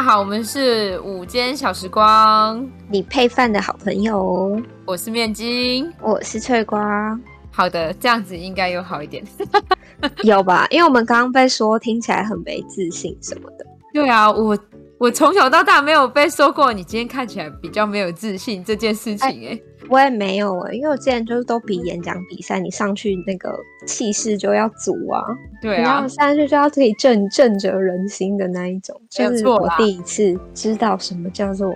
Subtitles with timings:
[0.00, 7.20] 家好，我们是午间小时光，你配饭的好朋友，我是面筋，我是脆瓜。
[7.50, 9.22] 好的，这样子应该有好一点，
[10.24, 10.66] 有吧？
[10.70, 13.66] 因为我们刚刚被说听起来很没自信什么的。
[13.92, 14.58] 对啊，我
[14.96, 25.20] 我从小到大没有被说过你今天看起来比较没有自信这件事情、欸，哎，我也没有哎、欸，因为我之前就是都比演讲比赛，你上去那个气势就要足啊，
[25.60, 31.74] 对啊，然后上去就要可以震震着人心的那一种，就是我第一次知道什么叫做，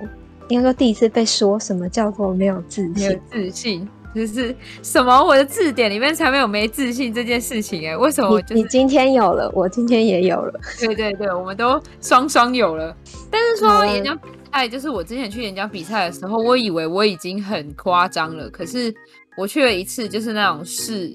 [0.48, 3.88] 应该说第一次被说什么叫做没有自信，没有自信。
[4.14, 5.24] 就是什么？
[5.24, 7.96] 我的字典里面才没有没自信这件事情哎、欸？
[7.96, 8.54] 为什么我、就是？
[8.54, 10.60] 你今天有了，我今天也有了。
[10.78, 12.96] 对对对，我们都双双有了。
[13.28, 18.48] 但是说演讲比赛，就是我之前去演讲比赛的时候，我以为我已经很夸张了。
[18.48, 18.94] 可是
[19.36, 21.12] 我去了一次，就是那种市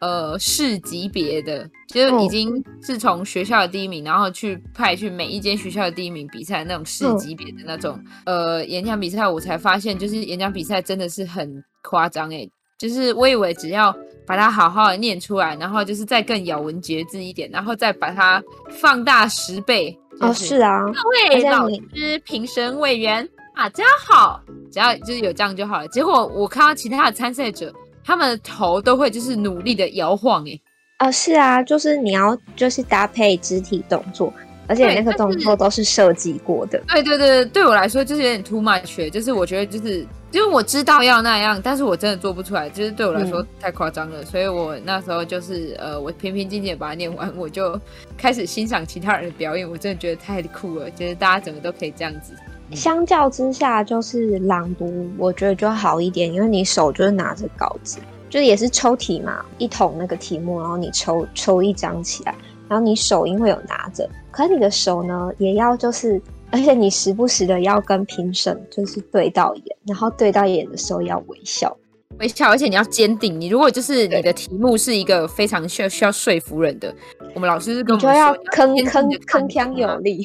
[0.00, 11.62] 呃市级别的，就是已经是从学校的第一名，然后去派去每一间学校的第一名比赛那种市级别的那种、嗯、呃演讲比赛，我才发现，就是演讲比赛真的是很。
[11.80, 19.96] 夸张哎，就是我以为只要把它好好的念出来，然后就是再更咬文嚼字一点，然后再把它放大十倍。
[20.20, 25.88] 哦，是啊，各位老师、评审委员，大家好，只要就是有这样就好了。
[25.88, 27.72] 结果我看到其他的参赛者，
[28.04, 30.60] 他们的头都会就是努力的摇晃哎。
[30.96, 34.32] 啊，是啊，就是你要就是搭配肢体动作。
[34.68, 36.80] 而且那个动作都是设计过的。
[36.88, 44.20] 对对对，对我来说就是有点 too much，就是我觉得就是因为我知道要那样，但是我真的做不出来，就是对我来说太夸张了。
[44.20, 47.80] 嗯、所以我那时候就是呃，我平平静静的把它念完，我就
[48.16, 49.68] 开始欣赏其他人的表演。
[49.68, 52.34] 我真的觉得太酷了，就是大家整个都可以这样子。
[52.72, 57.98] 相较之下，就是朗读，我觉得就好一点，因为你手就是拿着稿子，
[58.28, 62.34] 就是也是抽题嘛，一桶那个题目，然后你抽抽一张起来。
[62.68, 64.06] 然后你手因为有拿着，
[64.38, 66.22] 可是你的手呢也要就是，
[66.52, 71.76] 而且你时不时的要跟评审就是对到眼，然后对到眼的时候要微笑，
[72.20, 73.40] 微笑，而且你要坚定。
[73.40, 76.94] 你如果就是你的题目是一个非常需要需要说服人的，
[77.34, 80.24] 我们老师是跟我们说要铿铿铿锵有力，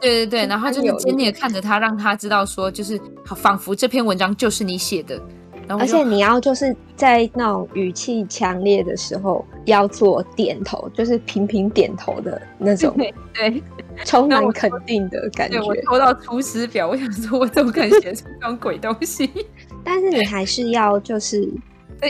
[0.00, 3.00] 对对对，然后就是坚定的看着他，让他知道说就是
[3.36, 5.22] 仿佛这篇文章就是你写的。
[5.68, 12.94] 而且你要就是在那种语气强烈的时候要做点头，就是频频点头的那种，
[13.34, 13.62] 对，
[14.04, 15.60] 充满肯定的感觉。
[15.60, 19.30] 我抽到出师表，我想说，我怎么可能写出这种鬼东西？
[19.84, 21.42] 但是你还是要就是，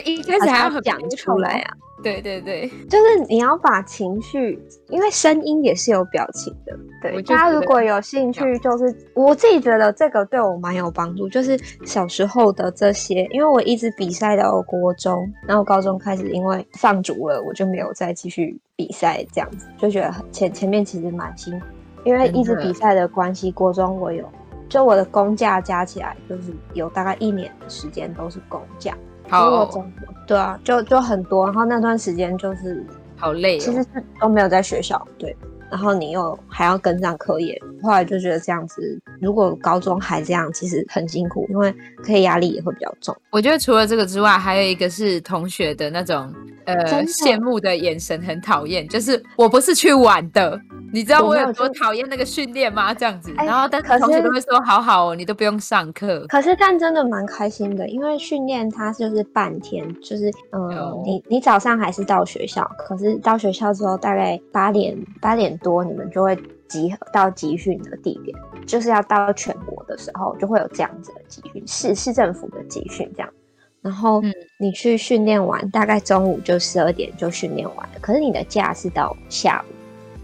[0.04, 1.74] 一开始还要讲出来啊。
[2.02, 6.76] 对对对， 就是你要把情绪，因为声音也是有表情的。
[7.00, 11.28] 对，大家如果有兴趣，就是我自己觉得这个对我蛮有帮助。
[11.28, 21.66] 就是小时候的这些，因为我一直比赛到国中，然后高中开始因为放逐了，我就没有再继续比赛，这样子就觉得前前面其实蛮辛苦，
[22.04, 24.24] 因为一直比赛的关系，国中我有
[24.68, 28.96] 就我的公假加起来，就是有大概一年的时间都是公假。
[29.32, 29.84] 好，
[30.26, 33.88] 对啊，就就很多，然后那段时间就是好累，其实是
[34.20, 35.34] 都没有在学校，对，
[35.70, 41.72] 然后你又还要跟上课业，后来就觉得这样子，如果高中还这样，其实很辛苦，因为
[42.04, 43.16] 课业压力也会比较重。
[43.30, 46.30] 我觉得除了这个之外，还有一个是同学的那种
[46.66, 50.60] 呃羡慕的眼神，很讨厌，就是我不是去玩的。
[50.92, 52.92] 你知道我有多讨厌那个训练吗？
[52.92, 56.26] 这样子，然后但是同学都会说好好哦，你都不用上课。
[56.28, 66.36] 可是但真的蛮开心的，因为训练它就是半天，就是嗯，呃、你你早上还是到学校，可是到学校之后大概八点八点多，你们就会
[66.68, 68.36] 集合到集训的地点，
[68.66, 73.32] 就是要到全国的时候就会有这样子的集训，市市政府的集训这样。
[73.80, 74.22] 然后
[74.60, 79.81] 你去训练完，大概中午就十二点就训练完了，可是你的假是到下午。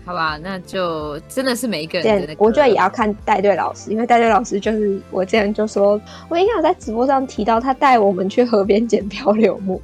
[0.09, 2.35] 好吧，那就真的是每一个人的。
[2.39, 6.01] 我觉得也要看带队老师，因为带队老师就是我之前就说，
[6.31, 9.83] 我应该有在直播上提到，他带我们去河边捡漂流木。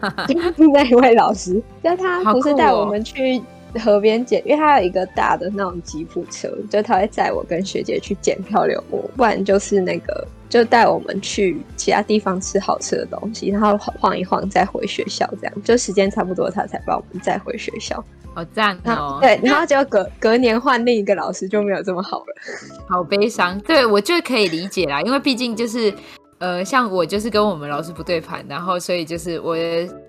[0.72, 3.42] 那一位老师，就他不是带我们去
[3.78, 18.02] 河边捡，哦、因为他有一个大的那种吉普车，就他会载我跟学姐去捡漂流木，不然就是那个就带我们去其他地方吃好吃的东西，然后晃一晃再回学校，这样就时间差不多，他才把我们载回学校。
[18.34, 19.18] 好赞哦！
[19.20, 22.34] 对，然后结果隔隔年换另一个老师就没有这么好了，
[22.88, 23.58] 好悲伤。
[23.60, 25.92] 对，我就可以理解啦，因为毕竟就是
[26.38, 29.56] 呃，像我就是跟我们老师不对盘，然后所以就是我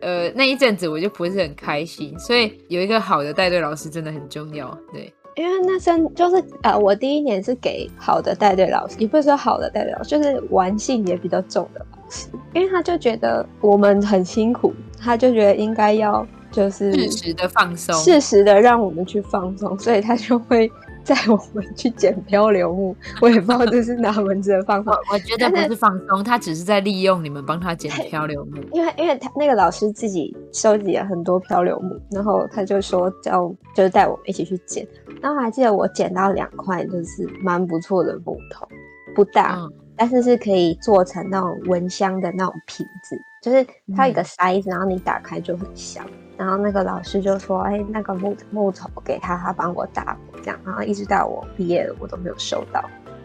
[0.01, 4.77] 呃那一阵子我就不是很开心，所以有一个好的带队老师真的很重要。
[4.93, 16.23] 对，因为那阵就是呃，我第一年是给好的带队老师，也不是说好的带队老师，就是玩性也比较重的老师，因为他就觉得我们很辛苦，他就觉得应该要。
[16.51, 20.71] 就是适时的放松，适时的让我们去放松，所以他就会
[21.05, 22.95] 带我们去捡漂流木。
[23.21, 24.95] 我也不知道这是哪门子的方法。
[25.11, 28.61] 我觉得不是放松，他只是在利用你们帮他捡漂流木。
[28.73, 34.87] 因为因为他那个老师自己收集了很多漂流木，然后他就说叫就是带我们一起去捡。
[35.21, 38.67] 然后还记得我捡到两块就是蛮不错的木头，
[39.15, 39.55] 不大。
[39.57, 46.05] 嗯但是是可以做成那种蚊香的那种瓶子，就是它有一个塞子，然后你打开就很香。
[46.39, 52.81] 然后那个老师就说：“哎、欸，那个木木头给他，他帮我打火这样。”然后一直到我毕业了，我都没有收到，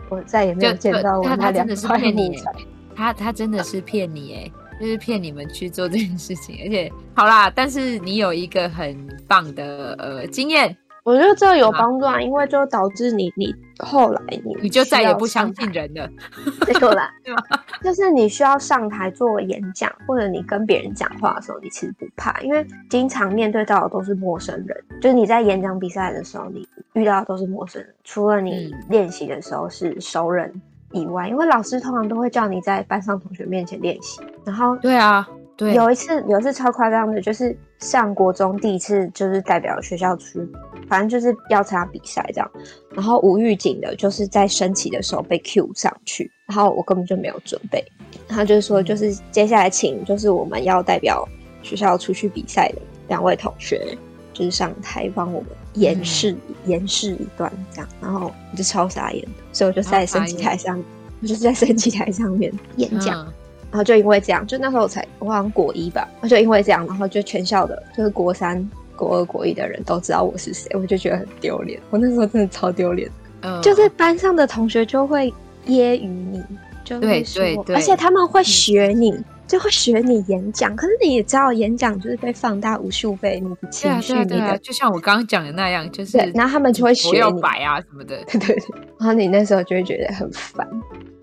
[0.09, 2.53] 我再也没有见到我那两块木材。
[2.97, 6.59] 他他真的是骗你哎，就是骗你们去做这件事情。
[6.65, 10.77] 而且好啦，但是你有一个很棒的呃经验。
[11.05, 16.09] 我觉得这有帮助啊，因为就导致你，你后来你你就再也不相信人了
[16.65, 17.11] 对吧？
[17.23, 17.35] 对？
[17.83, 24.85] 就是你需要上台做演讲，或者你跟别人讲话的时候，你其实不怕，因为经常面对到的都是陌生人。
[25.03, 30.51] 就是你在演讲比赛的时候，你遇到的都是陌生人，除了你练习的时候是熟人
[30.93, 34.23] 以外，因为老师通常都会叫你在班上同学面前练习。
[34.43, 35.29] 然后，对啊。
[35.57, 40.41] 对，有一次，有一次超夸张的，就是上国中第一次，就是代表学校去，
[40.89, 42.51] 反正就是要参加比赛这样。
[42.95, 47.85] 然后无预警的，就是在升旗的时候被 Q 上去，然后我根本就没有准备。
[48.27, 51.29] 他就是说，就是接下来请，就是我们要代表
[51.63, 53.97] 学校出去比赛的两位同学，
[54.33, 57.89] 就是上台帮我们演示、嗯、演示一段这样。
[58.01, 60.83] 然后我就超傻眼的，所以我就在升旗台上，
[61.21, 63.27] 我就是在升旗台上面演讲。
[63.27, 63.33] 嗯
[63.75, 71.81] 然后就因为这样，就那时候我才我好像国一吧，就因为这样，然后就全校的，就是国三、国二、国一的人都知道我是谁，我就觉得很丢脸。
[71.91, 73.11] 我那时候真的超丢脸，
[73.43, 75.29] 嗯，就是班上的同学就会
[75.67, 76.41] 揶揄你，
[76.85, 79.11] 就对对对，而且他们会学你。
[79.11, 88.65] 嗯就会学你演讲，可是你也知道，演讲就是被放大无数倍，你的情绪，你的、啊啊啊、就像我刚刚讲的那样，就是然后他们就会学你，啊什么的，对对对，
[88.99, 90.67] 然后你那时候就会觉得很烦，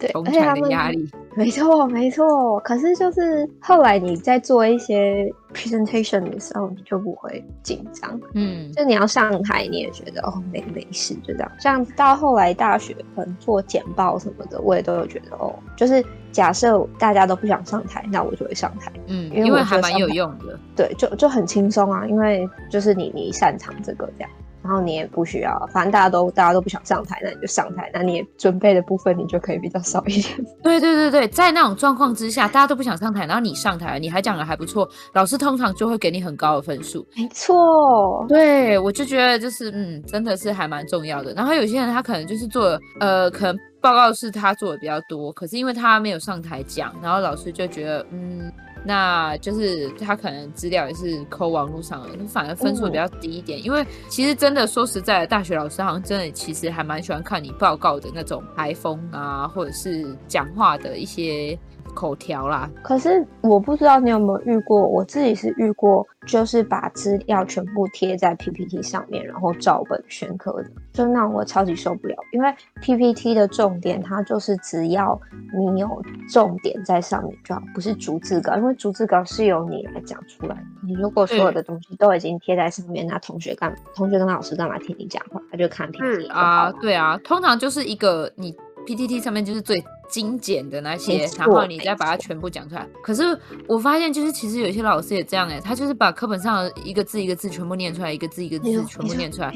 [0.01, 2.59] 对，而且他们压力，没错没错。
[2.61, 11.51] 可是就是后来你在做一些 presentation 的时候，你就不会紧张，嗯，就你要上台，你也觉得哦没没事，就这样。
[11.59, 16.03] 像到后来大学可能做简报什么的，我也都有觉得哦，就是。
[16.31, 18.89] 假设大家都不想上台，那我就会上台。
[19.07, 20.57] 嗯，因为，因为还蛮有用的。
[20.77, 24.29] 对，就就很轻松啊，因为就是你你擅长这个这样，
[24.63, 30.45] 然后你也不需要，反正大家都大家都不想上台，那你就上台，那你也准备的部分你就可以比较少一点。
[30.63, 37.05] 对对对对，在那种状况之下，大家都不想上台，然后你上台，你还讲的还不错，老师通常就会给你很高的分数。
[37.15, 41.33] 没错，对，我就觉得就是嗯，真的是还蛮重要的。
[41.33, 43.57] 然后有些人他可能就是做呃，可能。
[43.81, 53.59] 报告是他做的比较多，可是因为他没有上台讲，然后老师就觉得，嗯，那就是他可能资料也是抠网络上的，反而分数比较低一点。
[53.59, 61.57] 嗯、因为其实真的说实在的，大学老师好像真的其实还蛮喜欢看你报告的那种台风啊，或者是讲话的一些。
[61.93, 75.19] 口条啦，可是我不知道你有没有遇过，我自己是遇过，就是把资料全部贴在 PPT 上面，然后照本宣科的，就那我超级受不了，因为 PPT 的重点它就是只要
[75.53, 80.63] 你有重点在上面就好，不是逐字稿，因为逐字稿是由你来讲出来的。
[80.83, 85.41] 你如果所有的东西都已经贴在上面，那同学干同学跟老师干嘛听你讲话？
[85.51, 88.55] 他就看 PPT 啊，对啊，通常就是一个你
[88.85, 89.83] PPT 上面就是最。
[90.11, 92.87] 精简的那些，然后你再把它全部讲出来。
[93.01, 93.23] 可是
[93.67, 99.51] 我发现，就是其实有些老师也这样哎、欸，他就是把课本上的一个字一个字全部念出来，一个字一个字全部念出来。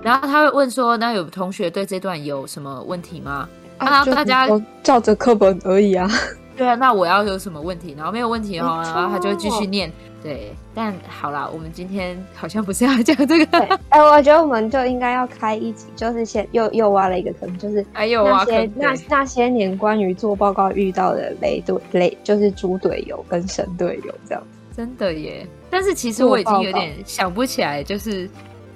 [0.00, 3.48] 然后他会问说：“那有同学对这段有什么问题吗？”
[3.78, 4.48] 啊，大家
[4.82, 6.08] 照着课本而已啊。
[6.56, 7.94] 对啊，那我要有什么问题？
[7.96, 9.92] 然后没有问题哦，然后他就会继续念。
[10.22, 13.58] 对，但好啦，我们今天好像不是要讲这个。
[13.58, 18.72] 哎、欸，我觉得我们就应该要开一集，就是先又又挖了一个坑，就是哎呦，挖坑。
[18.74, 24.42] 那那些年关于做报告遇到的雷队雷，就是猪队友跟神队友这样。
[24.76, 25.46] 真的耶！
[25.70, 28.28] 但是其实我已经有点想不起来，就是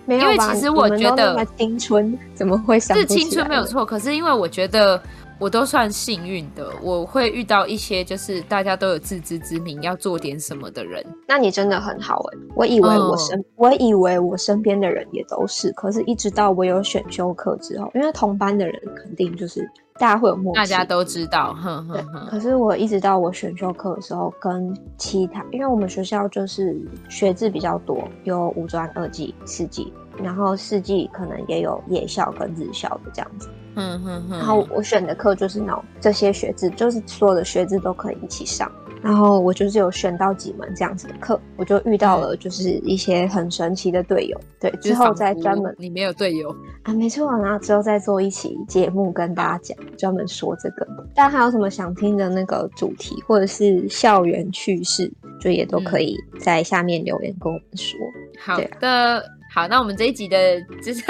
[0.06, 2.96] 没有，因为其实我觉得青春怎么会想？
[2.96, 5.02] 是青春没有错，可是因为我觉得。
[5.40, 11.04] 我都算幸运的，我会遇到一些就是大家都有自知之明要做点什么的人。
[11.26, 12.44] 那你真的很好哎、欸！
[12.54, 21.54] 我以为我身、嗯、我以为我身边的人也都是，可是一直到我有选修课之后，因为同班的人肯定就是大家会有默契，大家都知道。
[21.54, 22.26] 哼哼哼。
[22.28, 26.78] 可是我一直到我选修课的时候，跟其他，因为我们学校就是
[27.08, 29.90] 学制比较多，有五专、二技、四技，
[30.22, 33.48] 然后四技可能也有夜校跟日校的这样子。
[33.80, 38.70] 嗯哼哼，然后我选的课就是那种这些学制，就是所有的学制都可以一起上。
[39.02, 44.38] 然后我就是有选到几门这样子的课，我就遇到了就是一些很神奇的队友。
[44.60, 50.86] 对，之后再专门你没有队友啊，没错，然后之后再做一期节目跟大家讲，专门说这个。
[51.14, 55.10] 大家还有什么想听的那个主题，或者是校园趣事，
[55.40, 57.98] 就也都可以在下面留言跟我们说。
[58.38, 60.36] 好的，好，那我们这一集的
[60.82, 61.02] 就是。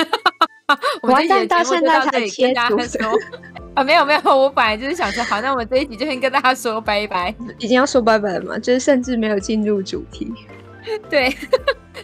[1.02, 3.18] 我们这一集到现在才切大家说
[3.74, 10.32] 啊，没有没有，我本来就是想说，好，那我们这一集就先跟大家说拜拜，已经要说拜拜了嘛，就是甚至没有进入主题。
[11.10, 11.32] 对，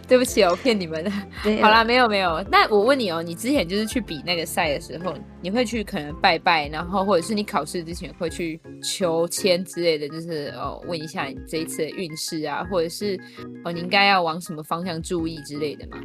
[0.07, 1.11] 对不起哦，骗你们的。
[1.61, 2.41] 好啦，没有没有。
[2.51, 13.19] 那我问你哦，你之前就是去比那个赛的时候，你会去可能拜拜，然后或者是你考试之前会去求签之类的，就是哦问一下你这一次的运势啊，或者是
[13.65, 15.97] 哦你应该要往什么方向注意之类的吗？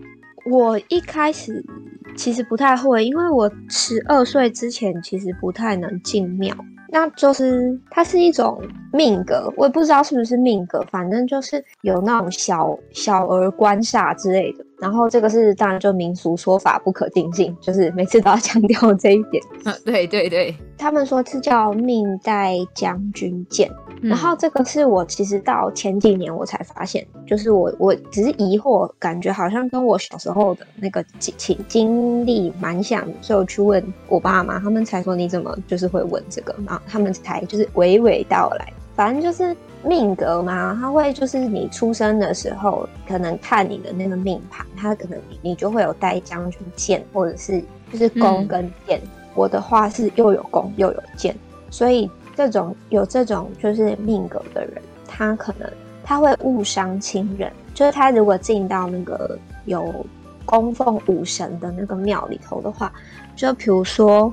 [0.44, 1.64] 我一开始
[2.16, 6.54] 其实不太会，因为我十二岁之前其实不太能进庙。
[6.94, 14.64] 那就是它是一种命格，我也不知道是不是命格，反正就是有那种小小儿官煞之类的。
[14.82, 19.40] 然后这个是当然就民俗说法不可定性，就是每次都要 强调这一点。
[19.64, 23.70] 啊，对对对，他们说是叫命带将军剑。
[24.02, 47.62] 然后这个是我其实到前几年我才发现，就是我我只是疑惑，感觉好像跟我小时候的那个经经历蛮像，所以我去问我爸妈，他们才说你怎么就是会问这个，然后他们才就是娓娓道来，反正就是命格嘛，他会就是你出生的时候可能看你的那个命盘，他可能你你就会有带将军剑，或者是
[47.92, 49.00] 就是弓跟剑，
[49.34, 51.36] 我的话是又有弓又有剑，
[51.70, 52.10] 所以。
[52.34, 55.70] 这种有这种就是命格的人，他可能
[56.02, 59.94] 他会误伤亲人，就是他如果进到那个有
[60.46, 62.90] 供奉武神的那个庙里头的话，
[63.36, 64.32] 就比如说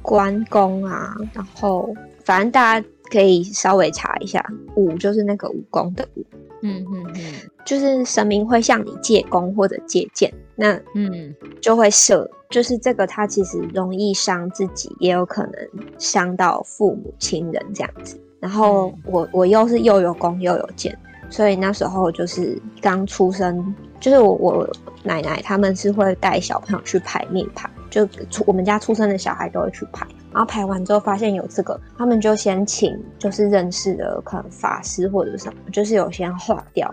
[0.00, 1.92] 关公啊，然后
[2.24, 4.44] 反正大家可以稍微查一下，
[4.76, 6.24] 武就是那个武功的武，
[6.62, 12.30] 嗯嗯嗯，就是神明会向你借弓或者借箭，那嗯就会射。
[12.50, 15.52] 就是这个，它其实容易伤自己，也有可能
[15.98, 18.20] 伤到父母亲人这样子。
[18.40, 20.98] 然后我我又是又有弓又有剑，
[21.28, 24.68] 所以那时候就是刚出生，就是我我
[25.04, 30.04] 奶奶他们是会带小朋友去排命盘，就出我们家出生的小孩都会去排。
[30.32, 36.92] 然后排完之后发现有这个，他们就先请就是认识的可能法师或者什么，就是有先化掉，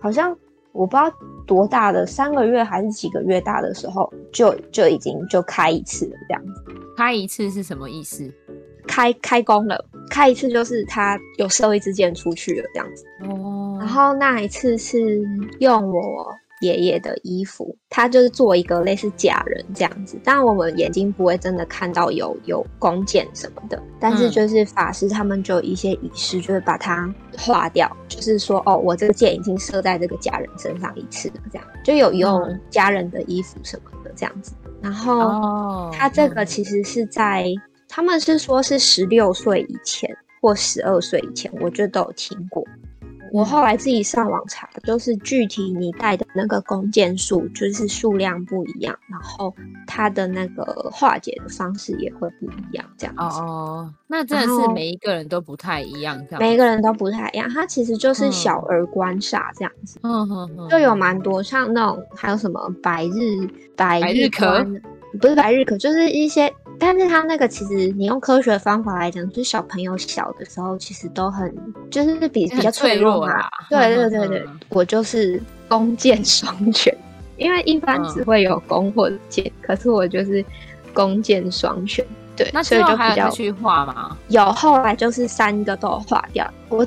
[0.00, 0.36] 好像。
[0.74, 1.12] 我不知道
[1.46, 6.64] 多大的，三个月还是几个月大的时候，就就已经就开一次了，这样子。
[6.96, 8.26] 开一次是什么意思？
[8.86, 13.04] 开开工了，开一次就是他有射一支箭出去了，这样子。
[13.28, 13.76] 哦。
[13.80, 15.22] 然后那一次是
[15.58, 16.34] 用我。
[16.62, 34.52] 爷爷的衣服，他就是做一个类似假人这样子，当然我们眼睛不会真的看到有有弓箭什么的，但是就是法师他们就有一些仪式，就是把它化掉，就是说哦，我这个箭已经射在这个假人身上一次了，这样就有用家人的衣服什么的这样子。
[34.80, 37.46] 然后他这个其实是在
[37.88, 40.08] 他们是说是十六岁以前
[40.40, 42.64] 或十二岁以前，我就都有听过。
[43.32, 49.54] 我后来自己上网查，就是具体你带的那个弓箭数，就是数量不一样，然后
[49.86, 53.40] 它的那个化解的方式也会不一样，这样子。
[53.40, 56.40] 哦，那真的是每一个人都不太一样，这样。
[56.40, 59.98] 每一个人都不太一样，它其实就是小儿观煞这样子。
[60.02, 64.80] 嗯哼哼，就有蛮多，像那种还有什么白日白日咳，
[65.20, 66.52] 不是百日咳，就是一些。
[66.78, 71.54] 但是他那个其实，你用科学方法来讲，就是小朋友小的时候，其实都很
[71.90, 73.48] 就是比比较脆弱嘛。
[73.70, 76.92] 对对对对，我就是弓箭双全，
[77.36, 80.44] 因为一般只会有弓或者箭，可是我就是
[80.92, 82.04] 弓箭双全。
[82.42, 84.16] 对，那所以就比较去画吗。
[84.28, 86.48] 有后来就是三个都画掉。
[86.68, 86.86] 我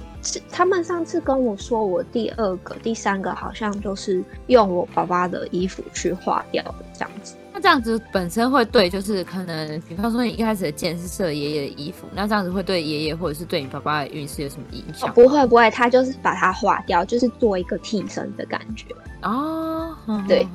[0.51, 7.35] 他们上次跟我说，我第二个、第三个好像就是用我爸爸的衣服去画掉的这样子。
[7.53, 15.07] 那这样子本身会对，就是可能，比方说你一开始的剑是射爷爷的衣服，那这样子会对爷爷或者是对你爸爸的运势有什么影响？
[15.07, 18.87] 哦，不会不会，他就是把它化掉，就是做一个替身的感觉
[19.21, 19.95] 哦。
[20.27, 20.45] 对，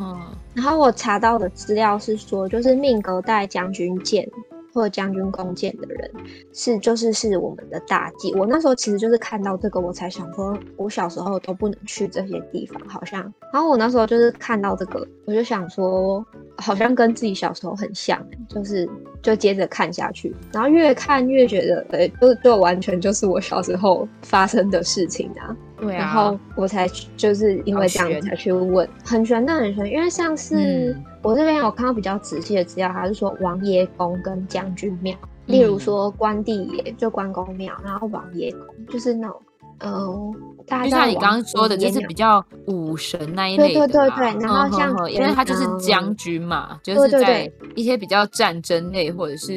[0.53, 4.29] 然后我查到的资料是说，就是命格带将军剑。
[4.73, 6.11] 或者将军弓箭的人
[6.53, 8.33] 是就是是我们的大忌。
[8.35, 13.23] 我那时候其实就是看到这个，我才想说，我小时候都不能去这些地方，好像。
[13.53, 16.25] 然后我那时候就是看到这个，我就想说，
[16.57, 18.89] 好像跟自己小时候很像，就是
[19.23, 25.57] 就接着看下去，然后越看越觉得，呃，就就完全就是我小时候发生的事情啊。
[25.81, 25.99] 对啊。
[25.99, 30.93] 然后我才就是因为这样才去问，很玄的很玄，因为像是。
[30.93, 39.43] 嗯我这边有看到比较仔细的资料，还是说王爷宫跟将军庙，例如说关帝爷就关公庙，然后王爷宫就是那种
[39.81, 40.33] 呃，
[40.67, 43.87] 就像你刚刚说的，就是比较武神那一类的。
[43.87, 44.41] 对对对对。
[44.41, 49.53] 然后像，因为他就是将军嘛，就是在一些比较战争类或者是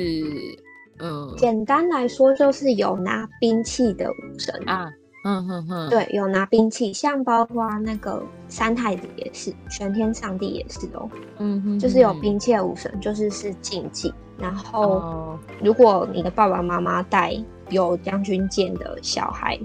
[1.00, 4.92] 嗯，简单来说就是有拿兵器的武神啊。
[5.24, 11.10] 嗯哼哼，对，有拿兵器，像包括那个三太子也是，玄天上帝也是哦。
[11.40, 14.14] 嗯哼，就是有兵器的武神，就是是禁忌。
[14.38, 17.34] 然后，如果你的爸爸妈妈带
[17.70, 19.58] 有将军剑的小孩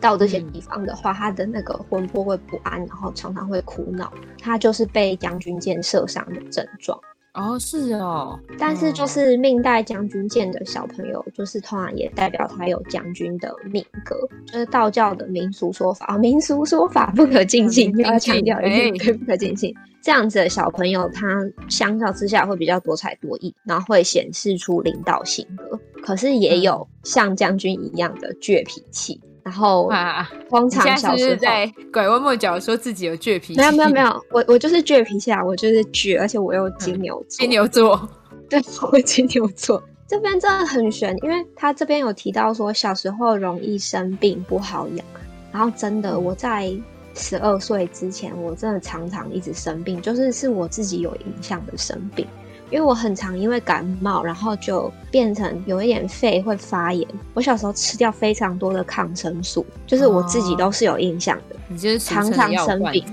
[0.00, 6.98] 到这些地方的话，他的那个魂魄会不安，然后常常会苦恼，他就是被将军剑射伤的症状。
[7.34, 19.74] 哦，是哦，但是就是命带将军剑的小朋友，就是通常也代表他有将军的命格，就是道教的民俗说法，民俗说法不可尽信，就要强调一点，对，不可尽信。
[20.00, 29.20] 这样子的小朋友，他相较之下会比较多才多艺，然后会显示出领导性格，可是也有像将军一样的倔脾气。
[29.44, 33.60] 然后啊，荒唐小时候，是是在拐弯抹角说自己有倔脾气。
[33.60, 37.38] 没有没有没有，我我就是倔脾气啊，我就是倔，而且我又金牛座。
[37.38, 38.08] 金牛座，
[38.48, 38.58] 对，
[38.90, 39.82] 我金牛座。
[40.08, 45.06] 这边真的很悬，因为他这边有提到说小时候容易生病，不好养。
[45.52, 46.74] 然后真的，我在
[47.14, 52.26] 十二岁之前，我真的常常一直生病，就是是我自己有影响的生病。
[52.70, 57.06] 因为我很常因为感冒，然后就变成有一点肺会发炎。
[57.34, 61.56] 我小时候吃掉非常多的抗生素，就是我自己都是有印象的。
[61.68, 63.04] 你就是常常生病，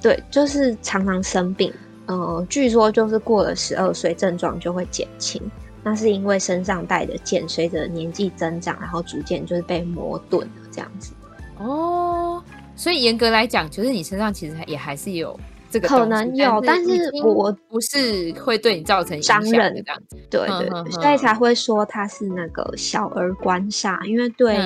[0.00, 1.72] 对，就是常常生病。
[2.06, 5.40] 呃，据说就是过了十二岁，症状就会减轻。
[5.82, 11.12] 那是因为身上带的剑，随着年纪增长，然后逐渐就是被磨钝了这样子。
[11.58, 12.42] 哦，
[12.76, 15.38] 所以严格来讲，就是你身上其实也还是有。
[15.70, 16.90] 这个可能有，但是
[17.22, 24.56] 我不是会对你造成影响的这样子，对对，对，所以才会说他是那个小儿关煞，因为对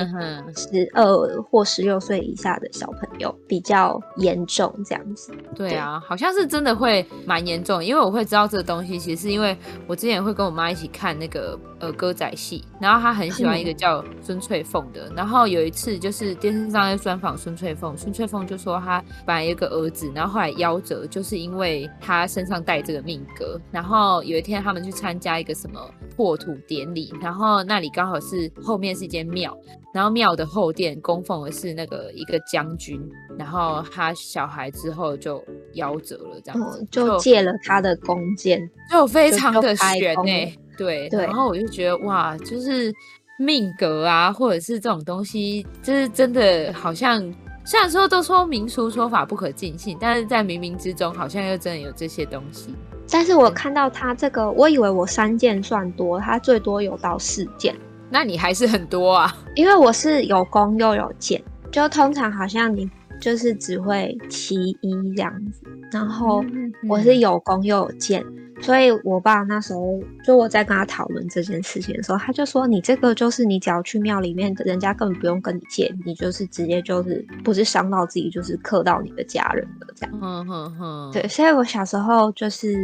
[0.55, 5.31] 十二或十六岁以下的小朋友比较严重这样子。
[5.55, 20.94] 对啊，好像是真的会蛮严重，因为我会知道这个东西，其实是因为我之前会跟我妈一起看那个呃歌仔戏，然后她很喜欢一个叫孙翠凤的，然后有一次就是电视上在专访孙翠凤，孙翠凤就说她本来有个儿子，然后后来夭折。
[21.07, 25.79] 就是因为他身上带这个命格，然后有一天他们去参加一个什么
[26.15, 29.57] 破土典礼，然后那里刚好是后面是一间庙，
[29.93, 33.01] 然后庙的后殿供奉的是那个一个将军，
[33.39, 42.93] 然后他小孩之后就夭折了，这样子、嗯、就借了他的弓箭，就非常的悬哎，对对，然后我就觉得哇，就是
[43.39, 47.33] 命格啊，或者是这种东西，就是真的好像。
[47.65, 52.75] 虽然说都说民俗说法不可尽信，但是在冥冥之中好像又真的有这些东西。
[53.09, 57.75] 但是我看到他这个，我以为我三件算多，他最多有到四件。
[58.07, 62.87] 那你还是很多啊，因为我是有弓又有箭，就通常好像你
[63.19, 66.45] 就是只会其一这样子，然后
[66.87, 68.23] 我是有弓又有箭。
[68.61, 81.11] 所以，我爸那时候就我在跟他讨论这件事情的时候，他就说：“你这个就是你只要去庙里面，人家根本不用跟你借，你就是直接就是不是伤到自己，就是克到你的家人的这样。”嗯哼哼。
[81.11, 82.75] 对，所以我小时候就是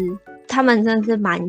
[0.48, 1.40] 他们真的是蛮。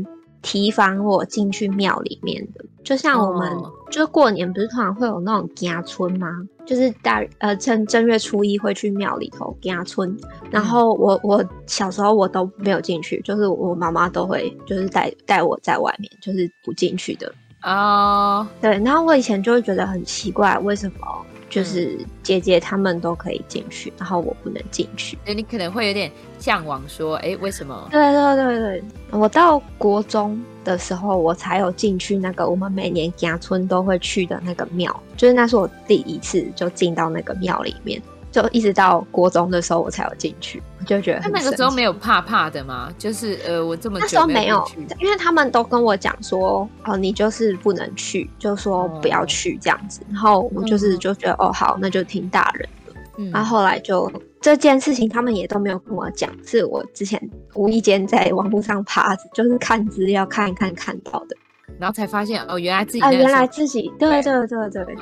[0.43, 3.67] 提防我进去庙里面的，就像我们、oh.
[3.91, 6.29] 就过年不是通常会有那种家村吗？
[6.67, 10.17] 就是大呃正正月初一会去庙里头家村，
[10.51, 17.33] 然后我我小时候我都没有进去，就是我妈妈都会就是带带我在外面，就是不进去的。
[17.63, 18.63] 哦，oh.
[18.63, 21.07] 对，然后我以前就会觉得很奇怪，为什么？
[21.53, 25.19] 就是姐姐他们都可以进去，然后我不能进去。
[25.27, 27.89] 那你可能会有点向往，说，哎，为什么？
[27.91, 38.01] 对对对对，我到国中的时候，我才有进去那个我们每年家村都会去的那个庙，就是那是我第一次就进到那个庙里面。
[38.33, 41.31] 就一直到国中的时候，我才有进去，我就觉得。
[41.31, 42.91] 那个时候没有怕怕的吗？
[42.99, 44.67] 就是呃，我这么久那时候没有，
[44.99, 50.01] 因为他们都跟我讲说，哦，你就是不能去，就说不要去这样子。
[50.01, 52.93] 哦、然后我就是就觉得，哦，好，那就听大人的。
[53.19, 57.21] 嗯、然后后来就这件事情，他们也都没有跟我讲，是我之前
[57.55, 61.37] 无意间在网络上爬，就是看资料看一看看到的。
[61.79, 64.97] 然后才发现哦，原来自己啊，原来自己对对对对，对，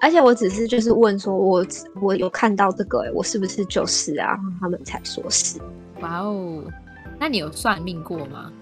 [0.00, 1.66] 而且我只是就是问说我，我
[2.02, 4.36] 我有看到这个，我是不是就是啊？
[4.60, 5.58] 他们才说是。
[6.00, 6.62] 哇哦，
[7.18, 8.52] 那你有算命过吗？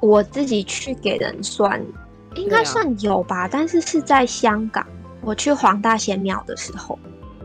[0.00, 1.84] 我自己去给人算，
[2.36, 4.86] 应该算有吧，啊、但是是在香港，
[5.22, 6.98] 我去黄大仙庙的时候。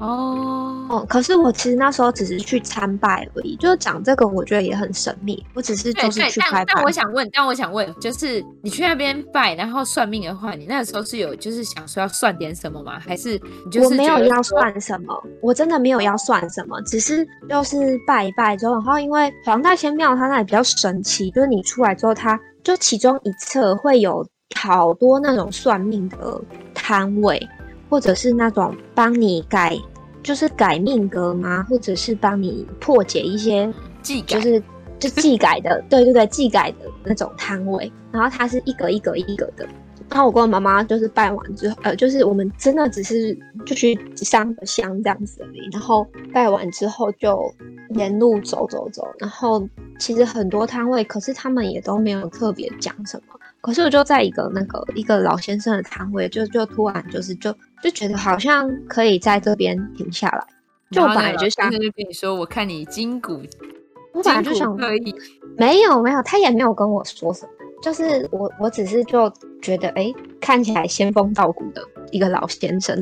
[0.05, 5.41] 哦哦，可是我其实那时候只是去参拜而已，就是讲这个，我觉得也很神秘。
[5.53, 6.65] 我只是就是去拜拜。
[6.65, 12.99] 但但我想问，但我想问，就是你去那边拜，然后算命的话，你那个时候是有就是想说要算点什么吗？
[12.99, 15.23] 还是你就是我没有要算什么？
[15.41, 26.41] 我真的没有要算什么，只是就是拜一拜之后，然后因为黄大仙庙它那里比较神奇，就是你出来之后，它就其中一侧会有好多那种算命的
[26.73, 27.41] 摊位，
[27.89, 29.77] 或者是那种帮你改。
[30.23, 31.63] 就是改命格吗？
[31.69, 34.63] 或者是帮你破解一些技改，就是
[34.97, 37.91] 就技改的，对 对对，技改的那种摊位。
[38.11, 39.67] 然后它是一格一格一格的。
[40.09, 45.69] 然后我跟我妈妈就是拜完之后，呃，就是我们真的只是就去上个香这样子而已。
[45.71, 47.51] 然后拜完之后就
[47.95, 49.07] 沿路走走走。
[49.17, 49.67] 然后
[49.99, 53.33] 其实很多摊位，可是他们也都没有特别讲什么。
[53.63, 57.49] 可是我就在一个那个一个老先生的摊位，就就突然就是就
[57.81, 60.45] 就觉得好像可以在这边停下来。
[60.91, 63.41] 就我本来就想就跟你说，我看你筋骨，
[64.11, 65.15] 我本来就想可以。
[65.57, 73.01] 没有没有，他也没有跟我说什么，就是我我只是就觉得哎、欸，看起来仙风道骨的一个老先生。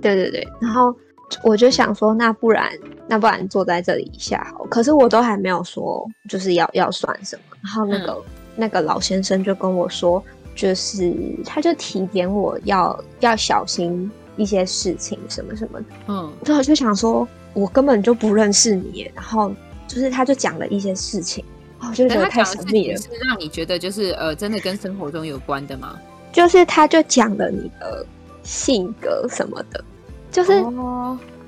[0.00, 0.96] 对对对，然后
[1.42, 2.72] 我就想说，那不然
[3.06, 4.64] 那不然坐在这里一下好。
[4.70, 8.16] 可是我都还没有说就是要要算什么，然后那个。
[8.56, 10.22] 嗯那个老先生就跟我说，
[10.54, 11.14] 就是
[11.44, 15.86] 他就提点我要要小心一些事情，什么什么的。
[16.08, 19.52] 嗯，所以我就想说，我根本就不认识你，然后
[19.86, 21.44] 就是他就讲了一些事情，
[21.80, 22.98] 我就觉得太神秘了。
[22.98, 25.98] 是让你觉得就是呃，真的跟生活中有关的吗？
[26.32, 28.04] 就是他就讲了你的
[28.42, 29.84] 性格什么的，
[30.30, 30.62] 就是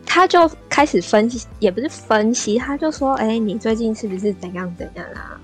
[0.07, 5.41] 他就开始分析，也不是分析，他就说，哎、欸，你最近是不是怎样怎样啊？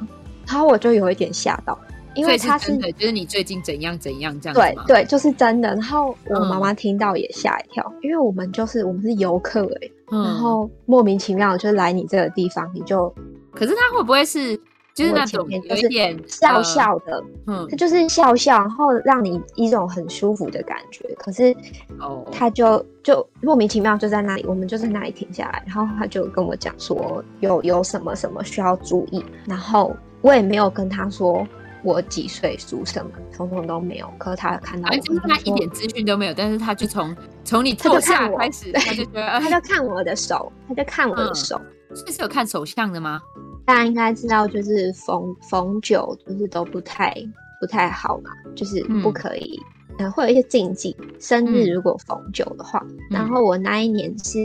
[0.47, 1.79] 然后我就有一点吓到，
[2.15, 4.55] 因为他是，就是你最近怎样怎样这样。
[4.55, 5.69] 对对，就是真的。
[5.75, 13.13] 然后我妈妈听到也吓一跳，嗯、因为我们就是我们是游客哎、欸，嗯、然后莫名其妙就来你这个地方，你就，
[13.53, 14.57] 可是他会不会是
[14.95, 21.05] 就是那种有一点笑笑的，嗯，他就是笑笑，然后让你一种很舒服的感觉。
[21.19, 21.53] 可是
[21.99, 29.97] 哦，他就就莫名其妙就在那里，我们就在那里停下来，然后他就跟我讲说有有什么什么需要注意，然后。
[30.25, 31.47] 我也没有跟他说
[31.83, 34.11] 我几岁属什么，统统都没有。
[34.17, 41.61] 可是他看到我，就是他一点资讯都没有，但是他就从从你坐下开始，他就觉得他就看我的手，他就看我的手。
[41.95, 43.21] 这是有看手相的吗？
[43.67, 47.15] 大家应该知道，就是逢逢九就是都不太
[47.61, 49.61] 不太好嘛，就是不可以，
[49.99, 50.97] 嗯，会有一些禁忌。
[51.21, 54.41] 生日如果逢九的话，然后我那一年是。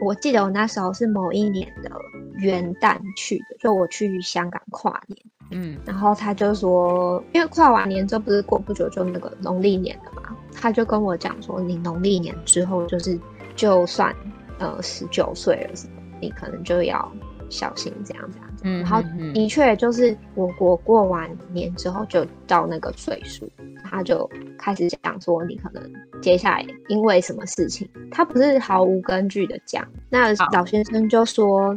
[0.00, 1.90] 我记得我那时候是某一年的
[2.38, 13.18] 元旦去的，就我去香港跨年，嗯，然后他就说，因为跨完年之后不是过不久就那个农历年了嘛，他就跟我讲说，你农历年之后就是
[13.54, 14.14] 就算
[14.58, 17.12] 呃十九岁了什么，你可能就要
[17.48, 19.02] 小心这样这样子，嗯，然后
[19.34, 23.50] 的确就是我国过完年之后就到那个岁数。
[23.82, 25.82] 他就开始讲说，你可能
[26.22, 29.84] 接下来因为什么事情，他不是毫无根据的讲。
[30.08, 31.74] 那老先生就说，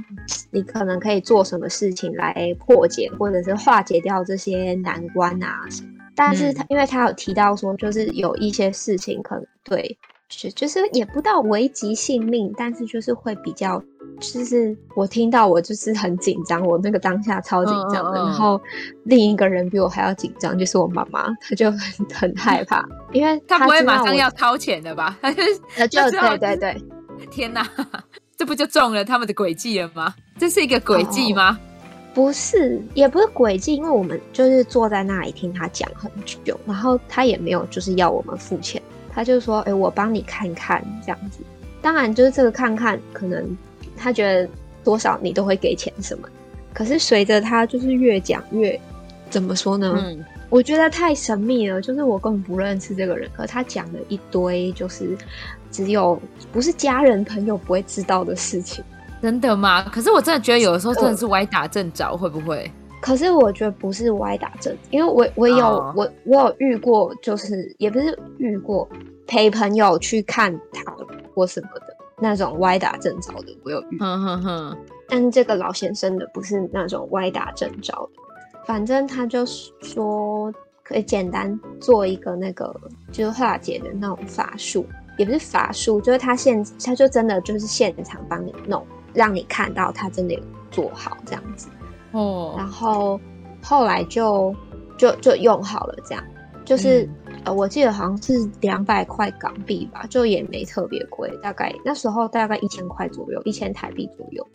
[0.52, 5.90] 你可能可以做什么事情来破解或者是化解掉这些难关啊什么。
[6.14, 9.98] 但是他因为他有提到说，就是有一些事情可能对，
[10.30, 13.82] 就就是也不到危及性命，但是就是会比较。
[14.20, 18.62] 就是我听到我就是很紧张，我那个当下超紧张的，嗯嗯嗯，然后
[19.04, 25.18] 另一个人比我还要紧张，就是我妈妈，她就很很害怕，因为 她不会马上要掏钱的吧？
[25.22, 26.82] 她就就对对对，
[27.30, 27.68] 天哪，
[28.38, 30.14] 这不就中了他们的诡计了吗？
[30.38, 31.60] 这是一个诡计吗？
[31.60, 31.74] 哦，
[32.14, 41.40] 不是，也不是诡计，因为我们就是坐在那里听他讲很久，然后他也没有就是要我们付钱，他就说：“哎，我帮你看看这样子。”
[41.82, 43.58] 当然就是这个看看可能。
[43.96, 44.50] 他觉得
[44.84, 46.28] 多少你都会给钱什么，
[46.74, 48.80] 可是随着他就是越讲越
[49.30, 49.94] 怎么说呢？
[49.98, 55.18] 嗯，我觉得太神秘了，就是我根本不认识这个人，可他讲了一堆就是
[55.72, 56.20] 只有
[56.52, 58.84] 不是家人朋友不会知道的事情。
[59.22, 59.84] 真的吗？
[59.84, 62.70] 可是我真的觉得有的时候真的是歪打正着，会不会？
[63.00, 68.88] 可是我觉得不是歪打正，因为我我有、哦、我我有遇过，就是也不是遇过
[69.26, 70.96] 陪朋友去看他
[71.34, 71.93] 或什么的。
[72.24, 74.00] 那种歪打正着的，我有遇。
[75.10, 78.10] 但这个老先生的不是那种歪打正着的，
[78.66, 80.50] 反正他就说
[80.84, 82.74] 可以简单做一个那个
[83.12, 84.86] 就是化解的那种法术，
[85.18, 91.68] 也不是法术，就是他现他就真的就是现场帮你弄，让你看到他真的有做好这样子。
[92.14, 92.54] 哦。
[92.58, 93.20] 然后
[93.62, 94.56] 后来就
[94.98, 96.24] 就就用好了，这样
[96.66, 97.08] 就是
[97.46, 104.46] 呃，我记得好像是两百块港币吧，就也没特别贵，大概那时候大概一千块左右，一千台币左右。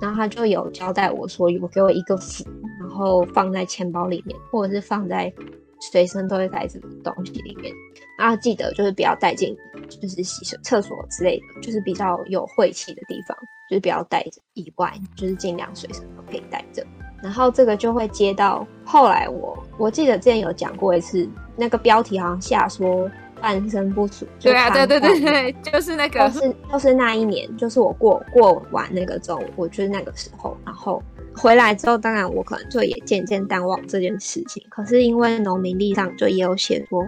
[0.00, 2.44] 然后他就有交代我说，有给我一个符，
[2.80, 5.32] 然后放在钱包里面，或者是放在
[5.80, 7.72] 随身都会带着的东西里面。
[8.18, 9.56] 然后记得就是不要带进，
[9.88, 13.36] 就是洗手厕所之类的，就是比较有晦气的地方，
[13.70, 16.84] 就是不要带着以外，就是尽量随身都可以带着。
[17.24, 23.10] 然后这个就会接到后来我，我记得之前有讲过一次，那个标题好像下说
[23.40, 24.28] 半身不遂。
[24.38, 31.02] 对啊，对对对对，就是那个，就是就是那一年，就是我过过完那个周，我就是那个时候，然后
[31.34, 34.62] 回来之后，当然我可能就也渐渐淡忘这件事情。
[34.68, 37.02] 可是因为农民历上就也有写说，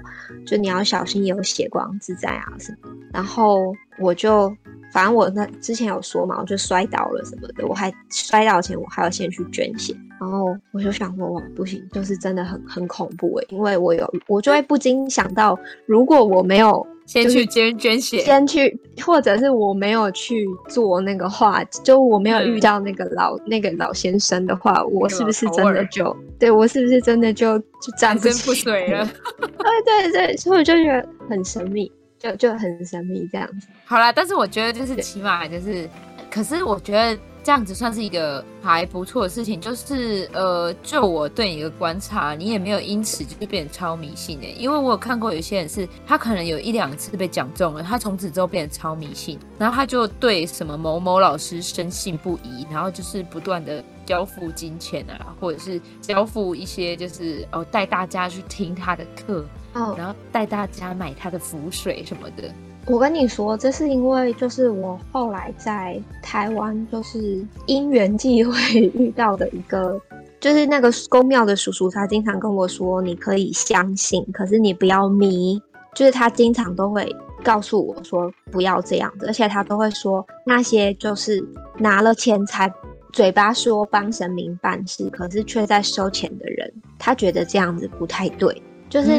[0.47, 4.55] 就你要小心有血光之灾啊什么，然后我就。
[4.93, 29.11] 反正我那之前有说嘛，我就摔倒了什么的，我还摔倒前我还要先去捐血，然后我就想说哇不行，就是真的很很恐怖诶，因为我有我就会不禁想到，如果我没有先去捐捐血，先去或者是我没有去做那个话，就我没有遇到那个老、嗯、那个老先生的话，我是不是真的就对我是不是真的就就站不起来了？
[29.85, 31.93] 对对对，所以我就觉得很神秘。
[32.19, 35.89] 就就很神秘这样子，好啦，但是我觉得就是起码就是，
[36.31, 59.47] 可是我觉得这样子算是一个还不错的事情，就是呃，就我对你的观察，你也没有因此就是变成超迷信的，因为我有看过有些人是他可能有一两次被讲中了，他从此之后变成超迷信，然后他就对什么某某老师深信不疑，然后就是不断的交付金钱啊，或者是交付一些就是哦带大家去听他的课。
[59.75, 62.53] 哦，然后带大家买他的符水什么的。
[62.87, 68.53] 我跟你说，这是因为就是我后来在台湾就是因缘际会
[68.95, 70.01] 遇到的一个，
[70.39, 75.61] 就是那个宫庙的叔叔，他经常跟我说，你可以相信，可是你不要迷。
[75.95, 77.11] 就是他经常都会
[77.43, 81.43] 告诉我说，不要这样子，而且他都会说那些就是
[81.79, 82.71] 拿了钱财，
[83.15, 88.63] 嘴巴说帮神明办事，可是却在收钱的人，他觉得这样子不太对。
[88.91, 89.19] 就是，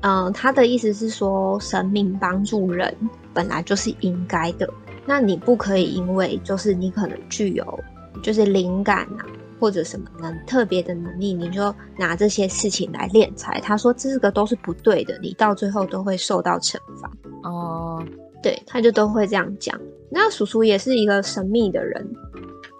[0.00, 2.94] 呃，他的意思是说，神明帮助人
[3.34, 4.68] 本来就是应该的。
[5.06, 7.78] 那你不可以因为就是你可能具有
[8.22, 9.26] 就是灵感啊，
[9.58, 13.60] 或者什么能特别的能力，你就拿这些事情来敛财。
[13.60, 17.10] 他说这个都是不对的，你到最后都会受到惩罚。
[17.42, 18.02] 哦，
[18.42, 19.78] 对，他就都会这样讲。
[20.10, 22.14] 那叔叔也是一个神秘的人。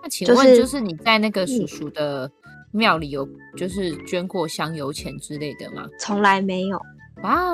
[0.02, 2.32] 那请问，就是你在那个叔叔的、嗯？
[2.72, 5.88] 庙里有就是捐过香油钱之类的吗？
[5.98, 6.80] 从来没有，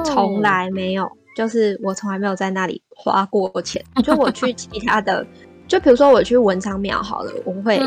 [0.04, 3.82] 从来没有，就是我从来没有在那里花过钱。
[4.04, 5.26] 就我去其他的，
[5.66, 7.80] 就比如说我去文昌庙好了，我会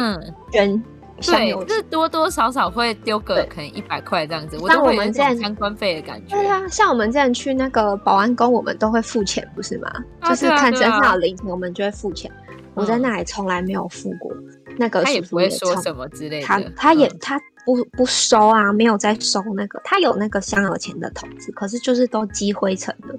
[0.52, 0.82] 捐
[1.22, 4.58] 香油钱，就是多多少少会丢个可能一百块这样子。
[4.68, 9.90] 像我们这样参观费的感觉，对啊，像我们之前去那个保安宫，我们都会付钱，不是吗？
[10.20, 12.32] 啊、就是看身上有零钱，我们就会付钱。
[12.76, 14.32] 我在那里从来没有付过。
[14.78, 17.42] 那个他也不会说什么之类的，他他也他
[17.76, 23.16] 不不收啊，没有在收那个，他有那个香油钱的筒子，可是就是都积灰尘的。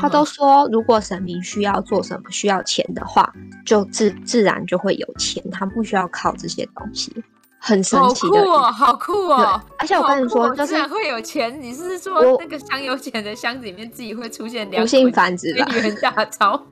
[0.00, 3.32] 他都说，如果神明需要做什么需要钱的话，
[3.64, 7.12] 就自自然就会有钱，他不需要靠这些东西，
[7.58, 8.38] 很神奇的。
[8.38, 9.60] 好酷哦，好酷哦！
[9.78, 11.60] 而且我跟你说，就是自然会有钱。
[11.60, 16.62] 你是说那个香油钱的箱子里面自己会出现两无性繁殖的元大钞？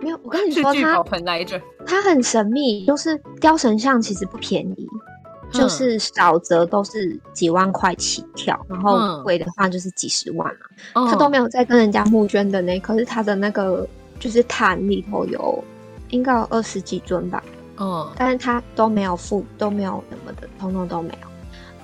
[0.00, 1.02] 没有，我跟你 说，它
[1.86, 5.00] 它很神秘，就是雕神像其实不便宜，嗯、
[5.52, 11.06] 就是少则都是几万块起跳，然后贵的话就是几十万嘛。
[11.06, 13.86] 他、嗯、都没有在跟人家募捐的呢，可是他的那个
[14.18, 15.62] 就是坛里头有
[16.10, 17.42] 应该有二十几尊吧，
[17.78, 21.28] 嗯，但是他都没有付，都没有什么的，通通都没有。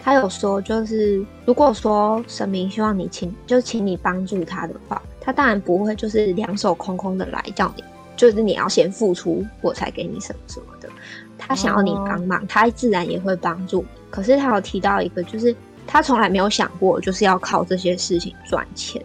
[0.03, 7.85] 他有说，就是如果说神明希望你请，就请你帮助他的话，他当然不会就是两手空空的来叫你。
[8.17, 10.78] 就是你要先付出，我才给你什么什么的。
[11.49, 13.85] 他想要你帮忙，他自然也会帮助。
[14.11, 15.55] 可是他有提到一个，就是
[15.87, 19.03] 他从来没有想过，就是要靠这些事情赚钱。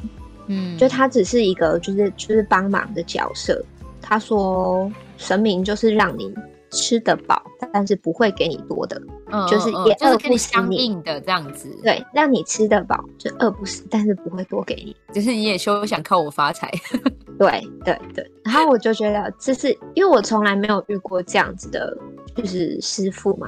[0.47, 3.63] 嗯，就他只是一个，就是就是帮忙的角色。
[4.01, 6.33] 他说，神明就是让你
[6.73, 11.69] 吃得饱，但是不会给你多的，嗯、就是也饿不死你，就是跟你相应的这样子。
[11.81, 14.95] 对，让你吃得饱，就饿不死，但是不会多给你。
[15.13, 16.69] 就是你也休想靠我发财。
[17.39, 21.95] 对对对，然后我就觉得这是因为我从来没有遇过这样子的，
[22.35, 23.47] 就是师傅嘛，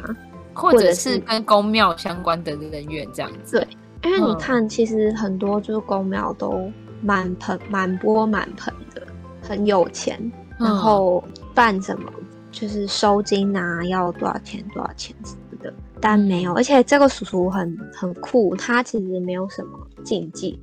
[0.53, 3.59] 或者是跟宫庙相关的人员这样子。
[3.59, 3.67] 对，
[4.09, 9.05] 因为你看，其实很多就是宫庙都满盆满钵满盆的，
[9.41, 10.19] 很有钱，
[10.59, 12.11] 然后办什么
[12.55, 20.57] 就是收金啊，要多少钱多少钱什么的，但没有，而且这个叔叔很很酷，他其实没有什么禁忌。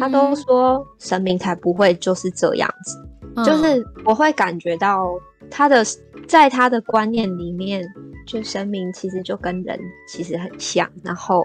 [0.00, 2.98] 他都说神明才不会就是这样子，
[3.36, 5.06] 嗯、就是我会感觉到
[5.50, 5.84] 他的
[6.26, 7.86] 在他的观念里面，
[8.26, 9.78] 就神明其实就跟人
[10.08, 11.44] 其实很像，然后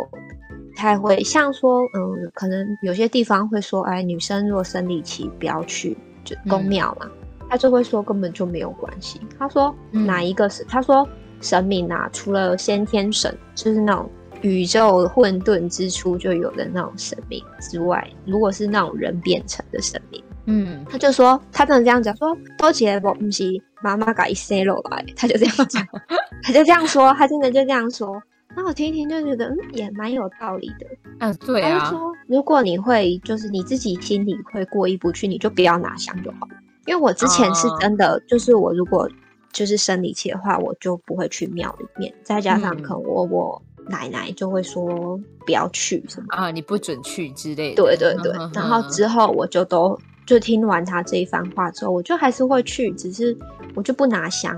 [0.78, 7.12] 他会像说，嗯，可能有些地方会说，哎，女生若生理期不要去就宫庙嘛，嗯、
[7.50, 9.20] 他就会说根本就没有关系。
[9.38, 10.64] 他说哪一个是？
[10.64, 11.08] 嗯、他说
[11.42, 14.10] 神明啊，除了先天神，就是那种。
[14.42, 23.44] 宇宙混沌之初就有的那种神明之外，如果是那种人变成的神明，嗯，他就说他真的这样讲，说多杰我不是
[23.82, 25.86] 妈妈改塞落来，他就这样讲，
[26.42, 28.18] 他就这样说，他真的就这样说。
[28.56, 30.88] 那我听一听就觉得，嗯，也蛮有道理的。
[31.20, 31.80] 嗯，对啊。
[31.80, 36.48] 他说，如果你会就是你自己心里会过意不去，你就不要拿香就好。
[36.90, 39.08] 因为我之前是真的，哦、就是我如果
[39.54, 43.62] 就是生理期的话，我就不会去庙里面，再加上可能我、嗯、我。
[43.88, 47.82] 奶奶就会说不要去什么啊，你不准去之类的。
[47.82, 49.98] 对对对，然后之后我就都
[50.28, 53.36] 就听完他这一番话之后，我就还是会去，只是
[53.74, 54.56] 我就不拿香，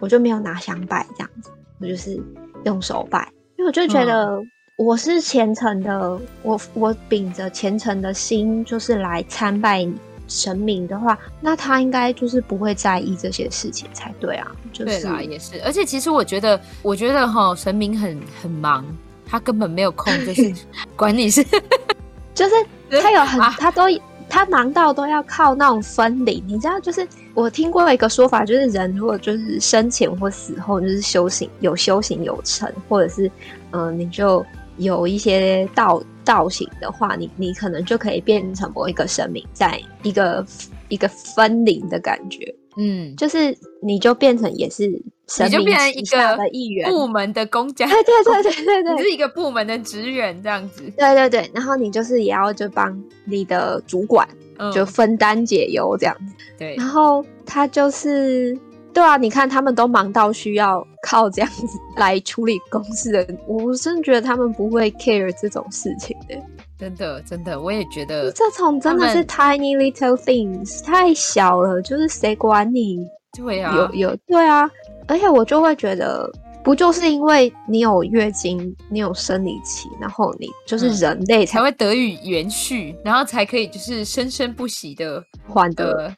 [0.00, 2.22] 我就没有拿香拜这样子，我就是
[2.66, 4.38] 用手拜，因为我就觉得
[4.76, 9.94] 我是虔诚的，嗯、我我秉着虔诚的心，就是来参拜你。
[10.26, 14.50] 神明的话，那他应该就是不会在意这些事情才对啊。
[14.72, 15.60] 就是、对啦，也是。
[15.62, 18.84] 而且其实我觉得，我觉得哈，神明很很忙，
[19.26, 20.52] 他根本没有空，就是
[20.96, 21.44] 管你是，
[22.34, 22.54] 就是
[23.00, 23.82] 他有很，他都
[24.28, 26.42] 他忙到都要靠那种分灵。
[26.46, 33.30] 你知道，就是我听过一个说法，就是人如果就是生前或死后，就是修行有修行有成，或者是
[33.70, 34.44] 嗯、呃，你就
[34.76, 36.02] 有一些道。
[36.26, 40.42] 道行的话，你你可能就可以变成某一个神明，在一个
[40.88, 44.90] 一个分灵的感觉，嗯，就是你就变成也是
[45.28, 48.82] 神明旗下的一员，部门的公家，对对对对对。
[48.84, 54.26] 对，你是一个部门的职员这样子，对对对，然后你就是也要就帮你的主管
[54.72, 58.58] 就分担解忧这样子，对，然后他就是。
[58.94, 61.66] 对啊，你看他们都忙到需要靠这样子
[61.98, 66.36] 来处理公事的，我真的觉得他们不会 care 这种事情的。
[66.78, 72.98] 真的，真的，我也觉得这种真的是 tiny little things，太小了，就是谁管你？
[73.36, 74.70] 对啊，有有对啊，
[75.08, 76.30] 而且我就会觉得，
[76.62, 86.14] 不就是因为你有月经，你有生理期，然后你就是人类才、会得以延续，然后才可以就是生生不息的换得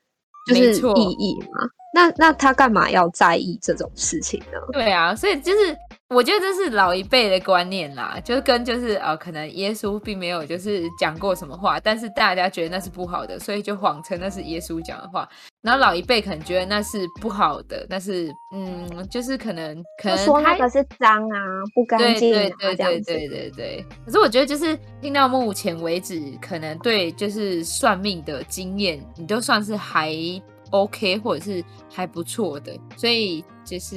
[0.49, 1.69] 就是意义嘛。
[1.97, 4.59] 那那他干嘛要在意这种事情呢？
[4.71, 5.75] 对啊，所以就是
[6.11, 15.27] 我觉得这是老一辈的观念啦，就是跟就是呃，可能耶稣并没有就是讲过什么话，但是大家觉得那是不好的，所以就谎称那是耶稣讲的话。
[15.63, 21.39] 然后老一辈可能觉得那是不好的，但是嗯，就是可能可能说那个是脏啊，
[21.75, 23.87] 不干净啊，对对对对对对对。
[24.05, 30.13] 可是我觉得就是听到目前为止，可能对就是算命的经验，你都算是还。
[30.71, 33.97] OK，或者是还不错的，所以就是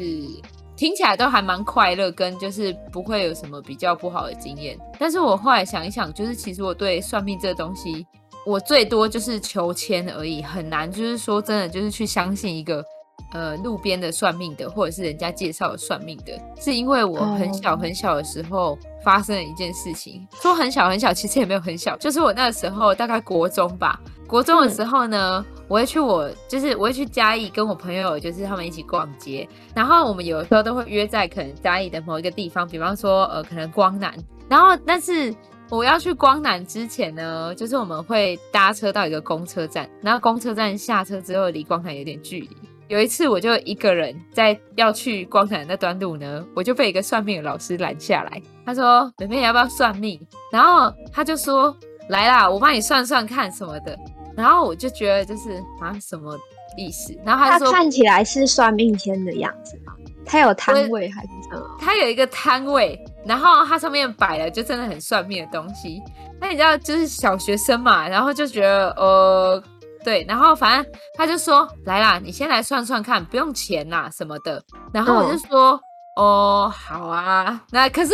[0.76, 4.78] 听起来都还蛮快乐，跟就是不会有什么比较不好的经验。
[4.98, 8.06] 但是我后来想一想，就是其实我对算命这东西，
[8.46, 12.84] 我最多就是求签而已，很难就是说真的就是去相信一个
[13.32, 20.28] 呃路边的算命的，或者是人家介绍的算命的，是因为我很小很小的时候发生了一件事情。
[20.42, 24.00] 说很小很小，其实也没有很小，就是我那个时候大概国中吧。
[24.28, 29.48] 国中的时候呢，嗯、我会去我就是我会去嘉义跟我朋友，就是他们一起逛街。
[29.74, 34.14] 然后我们有的时候都会约在可能嘉义的某一个地方，比方说呃可能光南。
[34.48, 35.34] 然后但是
[35.72, 42.50] 我要去光南之前呢，就是我们会搭车到一个公车站，然后公车站下车之后离光南有点距离。
[42.90, 50.20] 有一次我就一个人在要去光南那段路呢，我就被一个算命的老师拦下来，他说：“妹妹你要不要算命？”
[50.52, 51.74] 然后他就说
[52.10, 53.96] ：“来啦，我帮你算算看什么的。”
[54.36, 56.36] 然后我就觉得就是啊什么
[56.78, 57.16] 意思？
[57.24, 59.94] 然后他说他看起来是算命先的样子吗？
[60.26, 61.78] 他有摊位还是什么？
[61.80, 66.02] 他有一个摊位，然后他上面摆了就真的很算命的东西。
[66.42, 69.62] 那你知道就是小学生嘛，然后就觉得呃
[70.04, 74.64] 对，然后反正他就说来啦，你先来算算看，不用钱啦什么的。
[74.94, 75.72] 然后我就说。
[75.74, 75.80] 嗯
[76.16, 78.14] 哦，好啊，那可是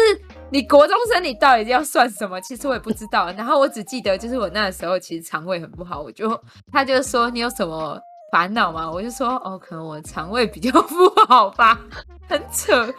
[0.52, 2.40] 你国中生，你到底要算什么？
[2.42, 3.32] 其实我也不知道。
[3.32, 6.40] 然后我只记得，就是我那个时候其实肠胃很不好，我就
[6.72, 8.00] 他就说你有什么
[8.32, 8.92] 烦恼吗？
[8.92, 11.80] 我就说哦，可能我肠胃比较 不好吧，
[12.28, 12.94] 很扯。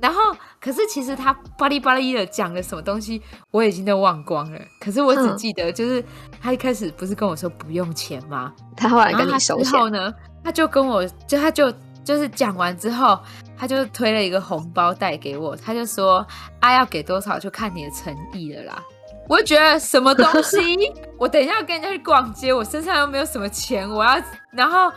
[0.00, 0.20] 然后
[0.60, 4.60] 可是其实他巴里巴里的讲了什么东西，我已经都忘光了。
[4.80, 6.04] 可是我只记得，就是
[6.40, 8.52] 他一开始不是跟我说不用钱吗？
[8.76, 9.64] 他后来跟你收钱。
[9.64, 10.12] 之后呢，
[10.44, 11.72] 他就跟我就他就
[12.04, 13.18] 就是讲完之后。
[13.60, 16.24] 他就推了一个红包袋给我，他就说
[16.62, 18.80] ：“啊，要给多少就看你的诚意了啦。”
[19.28, 20.60] 我就觉得什么东西，
[21.18, 24.16] 我等一下要跟人家去逛街，我身上又没有什么钱，我要，
[24.52, 24.92] 然后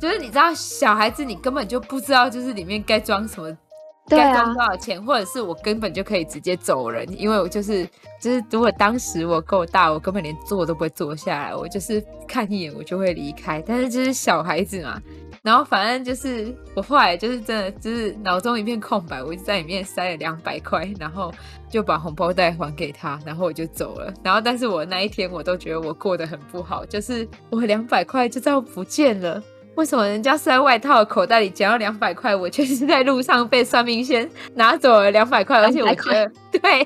[0.00, 3.56] 就是你知道，小孩子你根本就不知道，就是里面该装什么。
[4.10, 7.84] 该装多少钱，或者是我根本就可以直接走人，因为我就是
[8.18, 13.62] 就是，如果当时我够大，我根本连坐都不会坐下来，我就是看一眼我就会离开。
[13.66, 14.98] 但是就是小孩子嘛，
[15.42, 21.30] 然后反正就是我后来就是真的就是脑中一片空白，我就在里面塞了两百块，然后
[21.68, 24.10] 就把红包袋还给他，然后我就走了。
[24.22, 29.42] 然后但是我那一天我都觉得我过得很不好，就是我两百块就这样不见了。
[29.78, 35.60] 为什么人家是在外套口袋里捡到两百块，我却是在路上被算命先拿走了两百块？
[35.60, 36.78] 而且我觉得对，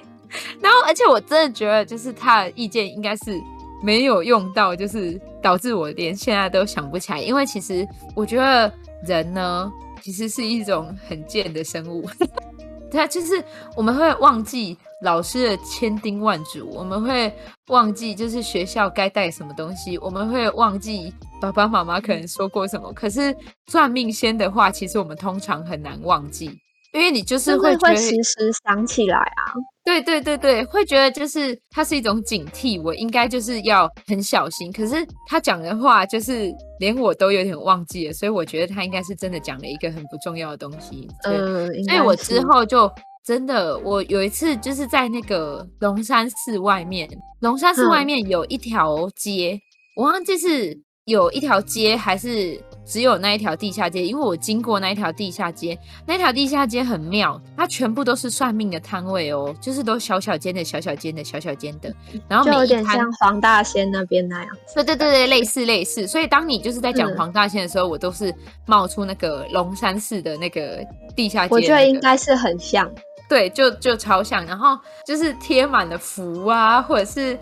[0.61, 3.41] 然后而且我真的觉得，就是他的意见应该是
[3.83, 7.19] 没有用到，就是导致我连现在都想不起来。
[7.19, 8.71] 因为其实我觉得
[9.07, 9.73] 人呢，
[10.03, 12.07] 其实是一种很贱的生物，
[12.93, 13.43] 他就是
[13.75, 14.77] 我们会忘记。
[15.03, 17.33] 老师的千叮万嘱，我们会
[17.69, 22.93] 忘记，就是学校该带什么东西，我们会忘记爸爸妈妈可能说过什么。
[22.93, 23.37] 可是
[23.67, 26.47] 算命先的话，其实我们通常很难忘记，
[26.93, 29.53] 因为你就是会会时时想起来啊。
[29.85, 34.73] 对对对对，会觉得就是它是一种警惕，我应该就是要很小心。
[34.73, 36.49] 可是他讲的话，就是
[36.79, 41.09] 连我都有点忘记了，所以我觉得他应该是真的讲了一个很不重要的东西。
[41.25, 42.89] 嗯，所以我之后就。
[43.25, 47.09] 真的，我有一次就是在那个龙山寺外面，
[47.41, 49.61] 龙山寺外面有一条街，嗯、
[49.97, 61.95] 我忘记是有一条街还是只有那一条地下街，因为我经过那一条地下街，那条地下街很妙，它全部都是算命的摊位哦，就是都小小间的小小间的小小间的，
[62.29, 68.35] 然后每一摊有点像黄大仙那边那样，对对对对，类似类似，所以当你就是在讲黄大仙的时候，嗯、我都是
[68.67, 72.91] 冒出那个龙山寺的那个地下街，那个，我觉得应该是很像。
[73.33, 77.39] 对，就就超像，然后就是贴满了符啊，或者是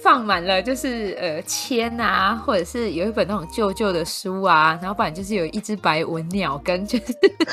[0.00, 7.06] 放满了就是呃签啊，或者是有一本那种旧旧的书啊，然后不然就是有一只白文鸟跟就是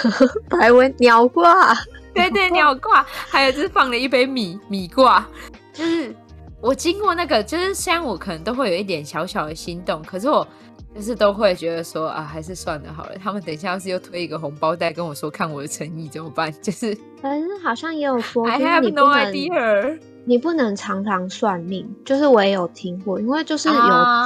[0.52, 1.74] 白文鸟挂，
[2.14, 5.28] 对对鸟挂，还有就是放了一杯米米挂，
[5.74, 6.16] 就是
[6.62, 10.48] 我经过那个，就是虽然我可能都会有一点小小的心动，可是我。
[10.96, 13.12] 就是都会觉得说啊，还是算了好了。
[13.18, 16.52] 他们等一下要是又推一个红包袋跟我说看我的诚意怎么办？
[16.62, 20.00] 就是，反正好像也有说，I have no idea。
[20.26, 23.76] 你不能常常算命，就是我也有听过，因为就是有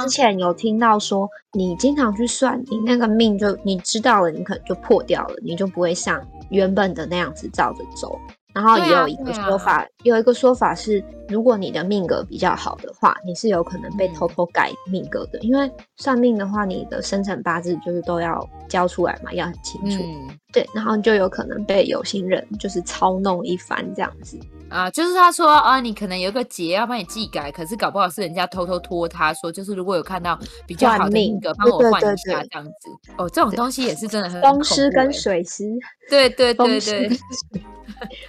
[0.02, 8.18] 之前有听到说，你经常去算，你那个命就你知道了，你可能就破掉了，你就不会像原本的那样子照着走。
[8.54, 15.40] 然后也有一个说法，啊啊、有一个说法是，如果你的命格比较好的话，你是有可能被偷偷改命格的。
[15.40, 20.00] 嗯、因为算命的话，你的生辰八字就是都要交出来嘛，要很清楚。
[20.04, 24.38] 嗯、对，然后就有可能被有心人就是操弄一番这样子
[24.68, 24.90] 啊。
[24.90, 32.88] 就是他说啊，你可能有一个结要帮你寄改，可是搞不好是人家偷偷托他说，就是如果有看到比较好的命格，帮我换一下这样子。
[33.16, 35.64] 哦，这种东西也是真的很风湿跟水湿。
[36.08, 37.10] 对对对对。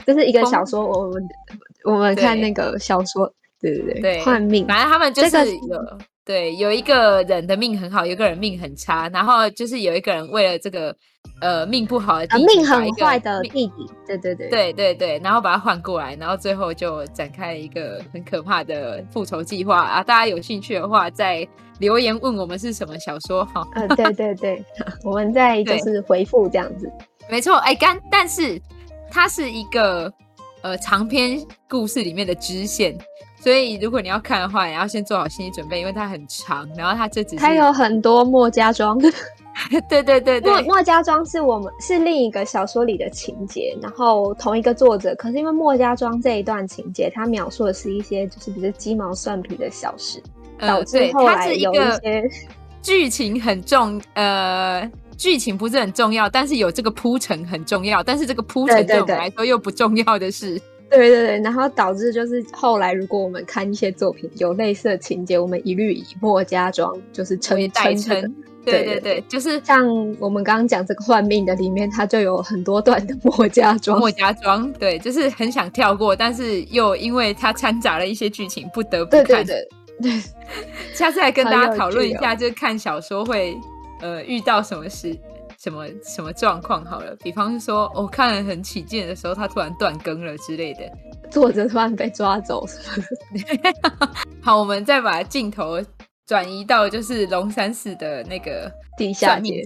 [0.06, 1.24] 这是一个小说，我们
[1.86, 3.32] 我们看那个小说，
[3.62, 10.96] 对对对，换命，反正他们就是有对有一个人的命很好，有一个人命很差，然后就是有一个人为了这个
[11.40, 13.72] 呃命不好的弟弟，命很坏的弟弟，
[14.08, 20.04] 对对对对对对，然后把他换过来，然后最后就展开了一个很可怕的复仇计划啊！
[20.04, 21.48] 大家有兴趣的话，再
[21.80, 23.66] 留言问我们是什么小说哈。
[23.76, 24.66] 嗯，对对对，
[25.06, 26.92] 我们再就是回复这样子，
[27.30, 28.62] 没错，哎干，但是。
[29.08, 30.12] 它是一个
[30.62, 32.98] 呃长篇故事里面的支线，
[33.46, 36.68] 所以如果你要看的话，也要先做好心理准备，因为它很长。
[36.76, 38.98] 然后它这只是它有很多墨家庄，
[39.88, 50.20] 对对对对，墨墨家庄是我们是另一个小说里的情节，然后同一个作者，可是因为墨家庄这一段情节，它描述的是一些就是比较鸡毛蒜皮的小事，
[50.58, 52.28] 导致后来有一些
[52.82, 54.92] 剧情很重呃。
[55.18, 58.04] 剧情不是很重要，但是有这个铺陈很重要。
[58.04, 68.36] 但是这个铺陈对我们来说又不重要的事，对对对，然后导致就是后来如果我们看一些作品有类似的情节，我们一律以墨家庄就是称代称。
[68.64, 69.88] 对对对，就是像
[70.20, 74.00] 我们刚刚讲这个换命的里面，它就有很多段的墨家庄。
[74.00, 79.26] 墨家庄，对，就是很想跳过，但是又因为它掺杂了一些剧情，不得不看。
[79.26, 79.68] 对对
[80.02, 80.22] 对，对
[80.96, 83.56] 下次来跟大家讨论一下，哦、就是看小说会。
[84.02, 85.18] 呃，遇到什么事，
[85.62, 90.92] 什么什么状况好了，比方说，我、哦、看了很起劲的时候，他突然断更了之类的，
[91.32, 92.66] 作者突然被抓走？
[94.42, 95.80] 好，我们再把镜头
[96.28, 99.62] 转移到就是龙山寺的那个地下街，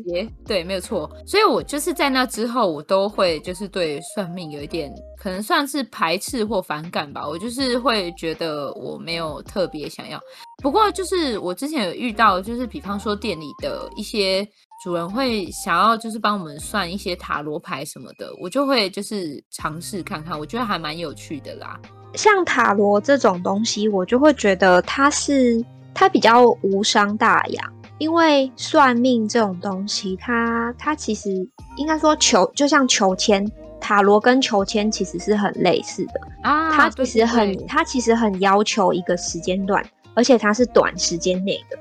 [0.45, 1.09] 对，没有错。
[1.25, 7.25] 所以我就是在那之后，我都会就是对算命有一点可能算是排斥或反感吧。
[7.27, 10.19] 我就是会觉得我没有特别想要。
[10.61, 14.45] 不过就是我之前有遇到，就是比方说店里的一些
[14.81, 21.79] 主人会想要就是帮我们算一些塔罗牌什么的，我就会就是尝试看看，我觉得还蛮有趣的啦。
[22.13, 25.63] 像塔罗这种东西，我就会觉得它是。
[25.91, 31.29] 它比较无伤大雅，因为算命这种东西，它它其实
[31.75, 33.45] 应该说求就像求签，
[33.81, 36.71] 塔罗跟求签其实是很类似的啊。
[36.71, 41.77] 它其实很，它其实很要求一个时间段，而且它是短时间内的。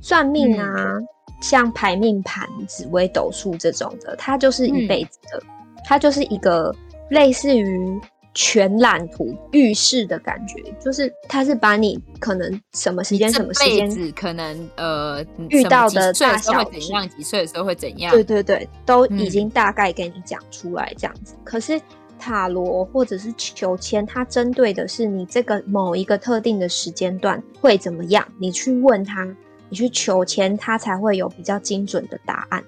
[0.00, 1.06] 算命啊，嗯、
[1.40, 6.74] 像排命盘、紫微斗数这种的，它就是一辈子的，嗯、它就是一个
[7.10, 8.00] 类似于。
[8.34, 21.34] 全览图预示的感觉，就是它是把你可能什么时间、什么时间，可能呃遇到的大小会怎样，几岁的时候会怎样，对对对，都已经大概给你讲出来这样子。
[21.34, 21.80] 嗯、可是
[22.16, 29.26] 塔罗或者是求签，它针对的是你这个某一个特定的时间段会怎么样，你去问他，
[29.68, 32.62] 你去求签，他才会有比较精准的答案，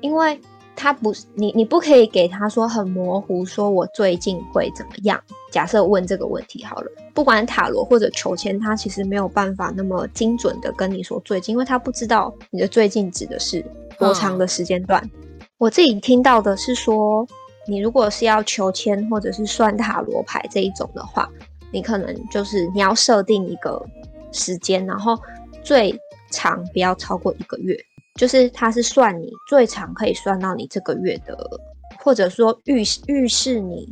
[0.00, 0.40] 因为。
[0.78, 5.18] 他不是你，你不可以给他说很模糊，说我最近会怎么样？
[5.50, 13.64] 假设问这个问题好了，不管塔罗或者求签，他其实没有办法那么精准的跟你说最近，因为他不知道你的最近指的是
[13.98, 15.02] 多长的时间段。
[15.02, 15.10] 嗯、
[15.56, 17.26] 我自己听到的是说，
[17.66, 21.26] 你如果是要求签或者是算塔罗牌这一种的话，
[21.72, 23.82] 你可能就是你要设定一个
[24.30, 25.18] 时间，然后
[25.62, 25.98] 最
[26.36, 27.74] 长不要超过一个月。
[28.14, 31.36] 就是它是算你最长可以算到你这个月的，
[31.98, 33.86] 或者说预预示你、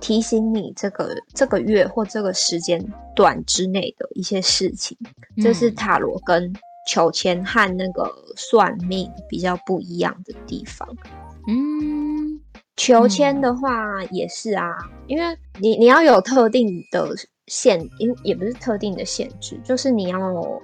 [0.00, 2.78] 提醒你这个这个月或这个时间
[3.16, 4.96] 段之内的一些事情。
[5.42, 6.52] 这、是塔罗跟
[6.86, 10.86] 求签和那个算命比较不一样的地方。
[11.48, 12.38] 嗯，
[12.76, 14.76] 求签的话也是啊，
[15.06, 17.16] 因为你你要有特定的
[17.50, 20.18] 限，因也不是特定的限制，就是你要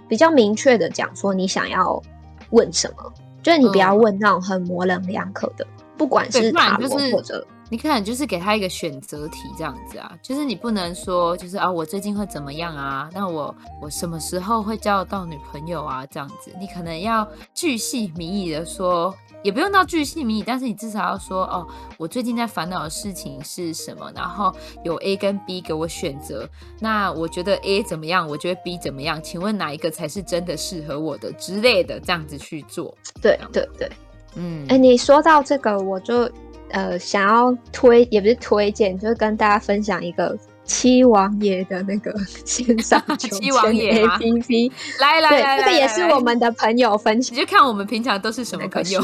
[0.08, 2.02] 比较明确的讲说你想要。
[2.50, 3.12] 问什么？
[3.42, 13.08] 就是你不要问那种很模棱两可的，嗯、不管是塔罗或者你可能就是给他一个选择题这样子啊，就是你不能说就是啊我最近会怎么样啊？
[13.12, 16.06] 那我我什么时候会交到女朋友啊？
[16.06, 19.14] 这样子，你可能要巨细靡遗的说。
[19.42, 21.64] 也不用到巨细靡遗，但是你至少要说哦，
[21.98, 24.10] 我最近在烦恼的事情是什么？
[24.12, 24.52] 然后
[24.82, 26.48] 有 A 跟 B 给我选择，
[26.80, 28.26] 那我觉得 A 怎么样？
[28.28, 29.22] 我觉得 B 怎么样？
[29.22, 32.92] 请问哪一个才是真的适合我的之类的，这样子去做。
[33.22, 33.88] 对对对，
[34.34, 36.28] 嗯，哎、欸，你说到这个，我就
[36.70, 40.36] 呃想要推，也不是推荐，就是跟大家分享一个。
[40.68, 42.12] 七王爷的那个
[42.44, 47.36] 线上求签 APP，来来来，这个也是我们的朋友分享。
[47.36, 49.00] 你就看我们平常都是什么朋友。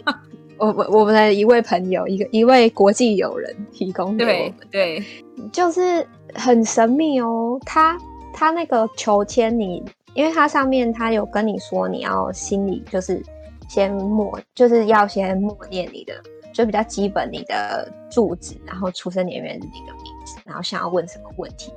[0.56, 4.54] 我我我们的一位朋友，一个一位国际友人提供给我们。
[4.70, 5.04] 对，对
[5.52, 7.60] 就是很神秘哦。
[7.66, 7.94] 他
[8.32, 9.84] 他那个求签，你
[10.14, 13.22] 因为他上面他有跟你说，你要心里就是
[13.68, 16.14] 先默，就是要先默念你的，
[16.52, 20.12] 就比较基本你的住址，然后出生年月日那个名。
[20.44, 21.72] 然后想要问什么问题，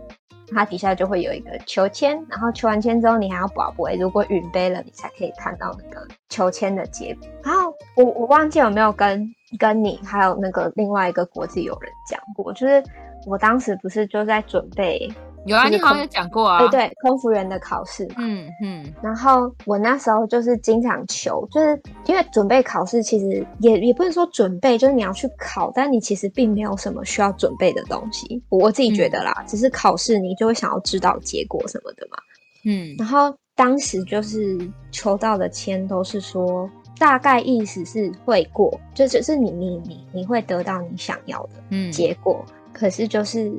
[0.53, 7.27] 它底下就会有一个求签，然后求完签之后，你还要博杯，如果圣杯了，你才可以看到那个求签的结果。
[7.43, 12.83] 然后我我忘记有没有跟跟你还有那个另外一个国际友人讲过，就是
[13.25, 15.11] 我当时不是就在准备。
[15.45, 16.59] 有啊，你好像有讲过啊。
[16.67, 18.07] 对，对，空服员的考试。
[18.17, 18.93] 嗯嗯。
[19.01, 28.41] 然后我那时候就是经常求，就是因为准备考试，其实也也不能说准备，就是你要去考，但你其实并没有什么需要准备的东西。
[28.49, 32.17] 我自己觉得啦，嗯、只是考试你就会想要知道结果什么的嘛。
[32.65, 32.95] 嗯。
[32.97, 34.57] 然后当时就是
[34.91, 36.67] 求到的签都是说，
[36.97, 43.55] 大概意思是会过，就只是你你你你会得到你想要的结果，嗯、可是就是。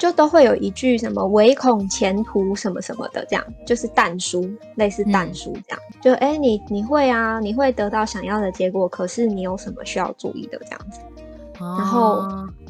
[0.00, 5.80] 就都会有一句什么唯恐前途什么什么的，这样就是淡书，类似淡书这样。
[5.90, 11.00] 嗯、就哎、欸，你你会啊，你会得到想要的结果，可是你有什么需要注意的这样子。
[11.58, 12.26] 哦、然后，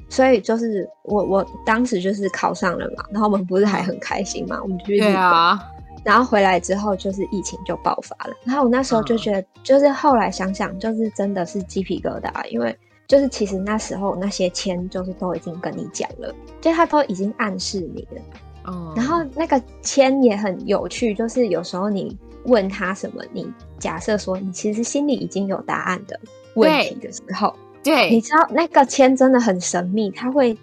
[0.09, 5.15] 所以就是我我当时就是考上了嘛，然后我们不是还很开心嘛，我们就去日本。
[5.15, 5.63] 啊、
[6.03, 12.77] 然后回来之后就是疫情就爆发了，然后我那时候就觉得，就是后来想想，就是真的是鸡皮疙瘩，因为。
[13.11, 18.23] 就是其实那时候那些签就是都已经跟你讲了，就他都已经暗示你了。
[18.67, 18.93] 哦。
[18.95, 26.21] 然后那个签也很有趣，就是有时候你问他什么，你假设说你其实心里已经有答案的
[26.55, 27.53] 问题的时候，
[27.83, 30.57] 对，对你知道那个签真的很神秘，他会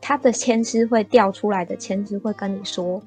[0.00, 3.02] 他的签师会掉出来的签师会跟你说，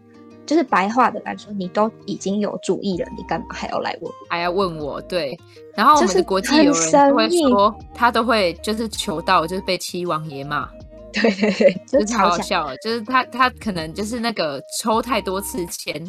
[0.45, 4.11] 就是白话的来说，你都已经有主意了，你干嘛还要来问？
[4.29, 4.99] 还要问我？
[5.01, 5.37] 对。
[5.75, 10.69] 然后我们的国际友人会说，他都会就是求到，就是被七王爷骂。
[11.13, 16.03] 对对对，就是超好笑的，就是他他可能就是那个抽太多次签，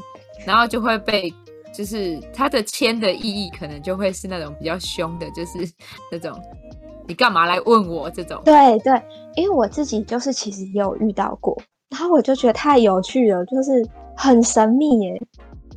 [0.47, 1.31] 然后就会被，
[1.75, 5.59] 就是他的签的意义可能就会是那种比较凶的，就是
[6.11, 6.33] 那种
[7.07, 8.41] 你干嘛来问我这种。
[8.47, 8.99] 对对，
[9.37, 11.55] 因为我自己就是其实也有遇到过，
[11.91, 13.87] 然后我就觉得太有趣了，就是
[14.17, 15.23] 很神秘耶，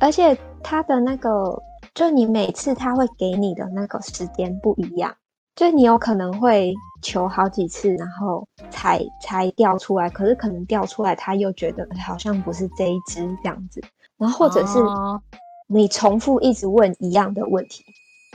[0.00, 1.60] 而且他的那个，
[1.94, 5.14] 就你每次他会给你的那个时间不一样。
[5.56, 6.72] 就你有可能会
[7.02, 13.82] 求好几次，然后才才掉出来，可是可能掉出来，他又觉得好像不是这一只这样子，
[14.16, 14.78] 然后或者是
[15.66, 17.82] 你重复一直问一样的问题，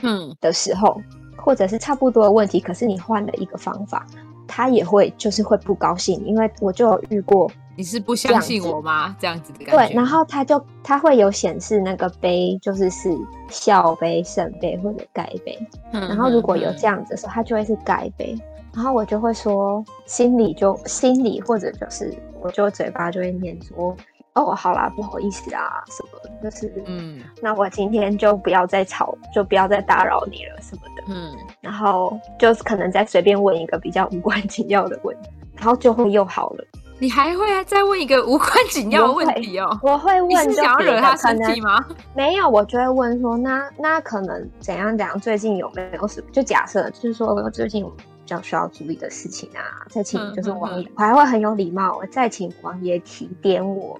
[0.02, 1.00] 嗯的时候，
[1.36, 4.06] 或者是差不多的问题，可是你换了一个方法，
[4.46, 7.50] 他也会就是会不高兴，因为我就有遇过。
[7.76, 9.16] 你是不相信我吗？
[9.18, 9.86] 这样子的感觉。
[9.88, 13.10] 对，然后它就它会有显示那个杯，就是是
[13.48, 15.58] 笑杯、圣杯或者盖杯。
[15.92, 16.08] 嗯。
[16.08, 18.36] 然后如果有这样子的时候，它就会是盖杯。
[18.72, 23.96] 然后我就会说，心里就心里或者就是，我就嘴巴就会念说，
[24.32, 31.04] 哦，好啦，不好意思啊，什么，就是嗯，那我今天就不要再吵，就不要再打扰你了什么的。
[31.08, 31.32] 嗯。
[31.60, 36.64] 然后就是可能再随便问一个比较无关紧要的问题，然后就会又好了。
[36.98, 39.78] 你还会再问一个无关紧要的问题哦？
[39.82, 41.84] 我会问，你是想要惹他生气吗？
[42.14, 45.20] 没有，我就会问说，那那可能怎样怎样？
[45.20, 46.26] 最近有没有什么？
[46.32, 53.98] 就假设就是说，我最近有比较需要注意的事情啊，再请就是王爷，我还会很有礼貌，我再请王爷提点我。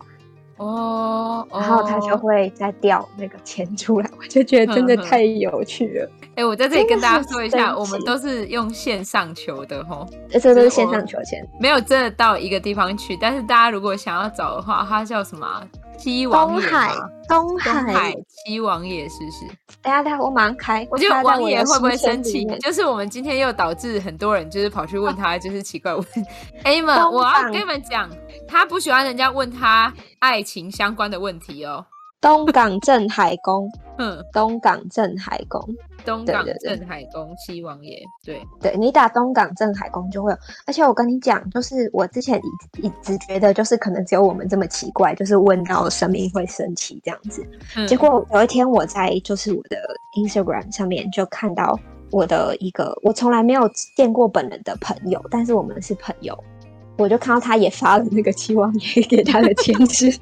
[0.56, 6.10] 哦，然后他就会再掉那个钱出来， 我就觉得真的太有趣了。
[6.30, 13.16] 哎、欸，我在这里跟大家说一下，我们都是用线上求的吼，这都是线上求钱，没有真的到一个地方去。
[13.20, 15.62] 但是大家如果想要找的话，它叫什么？
[15.98, 16.94] 七王爷，东海，
[17.28, 19.46] 东海，七王爷是不是？
[19.82, 20.86] 等下等下，我马上开。
[20.90, 22.44] 我觉得王爷会不会生气？
[22.60, 26.04] 就是我们今天又导致很多人就是跑去问他，就是奇怪问。
[26.62, 28.08] 哎、啊、们、欸，我要跟你们讲，
[28.46, 31.84] 他不喜欢人家问他爱情相关的问题哦。
[32.20, 33.68] 东港镇海宫，
[33.98, 35.60] 嗯，东港镇海宫，
[36.04, 40.38] 东港镇海宫七王爷，对对，你打东港镇海宫就会有。
[40.66, 42.40] 而且我跟你讲，就是我之前
[42.82, 47.44] 一一直觉得，就是可能只有我们这么奇怪，就是问到神明会生气这样子。
[47.76, 49.76] 嗯、结果有一天我在就是我的
[50.16, 51.78] Instagram 上面就看到
[52.10, 56.38] 我的一个我从来没有见过本人的朋友，但是我们是朋友，
[56.98, 60.16] 我就看到他也发了那个七王爷给他的签诗。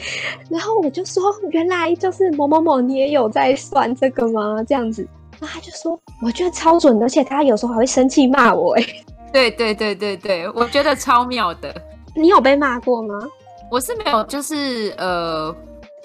[0.48, 1.20] 然后我就说，
[1.50, 4.62] 原来就是某某某，你也有在算这个吗？
[4.62, 5.04] 这样子，
[5.40, 8.74] 然后他就说，我觉得超准，而且他有时候还会生气骂我。
[8.80, 8.84] 哎，
[9.32, 11.74] 对对对对对，我觉得超妙的。
[12.14, 13.14] 你有被骂过吗？
[13.70, 15.54] 我是没有，就是呃，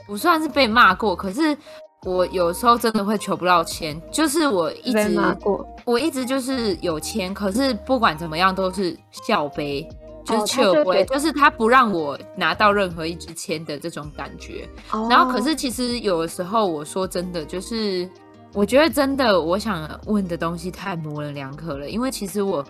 [0.05, 1.57] 不算是被骂过，可是
[2.05, 9.87] 我有时候真的会求不到签，就是我一直骂过，我一直就是有签，可是不管怎么样都是笑杯。
[10.25, 14.65] 就是撤回，就是他不让我拿到任何一支签的这种感觉。
[14.91, 15.11] Oh.
[15.11, 18.09] 然后，可是其实有的时候，我说真的，就是
[18.53, 22.63] 我觉得真的，我想问的东西太模棱两可了，因为其实我。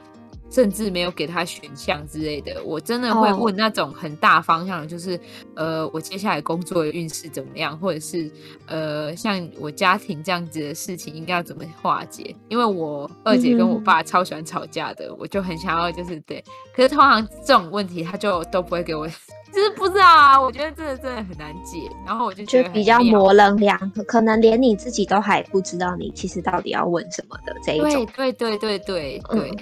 [0.53, 5.19] 甚至没有给他选项之类的，我真的会问那种很大方向的，就是、oh.
[5.55, 8.29] 呃，我接下来工作的运势怎么样，或者是
[8.67, 12.35] 呃，像我家庭这样子的事情应该要怎么化解？
[12.49, 15.21] 因为我二姐跟我爸超喜欢吵架的，mm -hmm.
[15.21, 16.43] 我就很想要就是对，
[16.75, 19.07] 可是通常这种问题他就都不会给我，
[19.51, 29.49] 就是不知道啊，我觉得真的真的很难解，然后我就觉得就比较模棱两可，可能连你自己都还不知道你其实到底要问什么的这一种，对对对对对对。
[29.49, 29.57] 嗯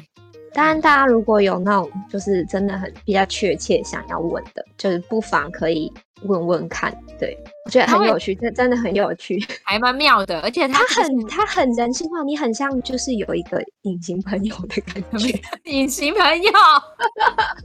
[0.54, 5.92] 当然，大家如果有那种就是真的很比较确切想要问的，就是不妨可以
[6.24, 6.94] 问问看。
[7.20, 10.40] 对，我觉得很有趣，这真的很有趣， 还蛮妙的。
[10.42, 15.40] 而且他很他很人性化，你很像就是有一个隐形朋友的感觉，
[15.72, 16.52] 隐形朋友，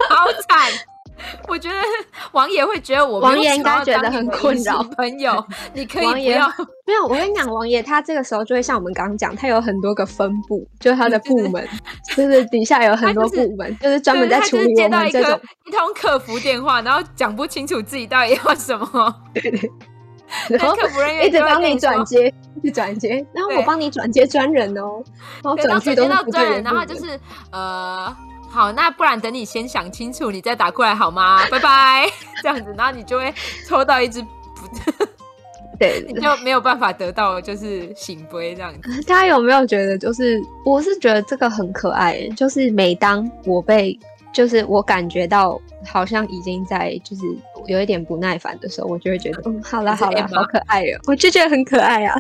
[0.09, 0.71] 好惨。
[1.49, 1.77] 我觉得
[2.33, 4.83] 王爷会觉得我王爷应该觉得很困扰。
[4.97, 5.45] 朋友，
[5.75, 6.49] 你可以不要
[6.87, 7.05] 没有。
[7.05, 11.67] 我跟你讲，王爷他这个时候就会像我们刚刚讲，他有很多个分部，就是他的部门，
[12.15, 19.15] 就是底下有很多部门，就是、就是专门在处理我们这种一通客服电话，然后讲不清楚自己到底要什么。
[19.35, 19.71] 对对。
[20.49, 25.03] 然后客服人员一直帮你转接，去转接，然后我帮你转接专人哦，
[25.43, 27.19] 然后转接到专人，然后就是
[27.53, 28.15] 呃。
[28.57, 31.45] 好，那不然等你先想清楚，你再打过来好吗？
[31.53, 32.09] 拜拜，
[32.43, 33.31] 这样子，然后你就会
[33.69, 34.29] 抽到一只不，
[35.79, 39.03] 对， 你就没有办法得到就是醒杯这样子。
[39.03, 43.99] 大家有没有觉得，就是我是觉得这个很可爱，就是每当我被
[44.37, 47.23] 就是我感觉到好像已经在就是
[47.67, 52.15] 有一点不耐烦的时候，我就会觉得嗯，好了好了，好可爱哦，我就觉得很可爱啊。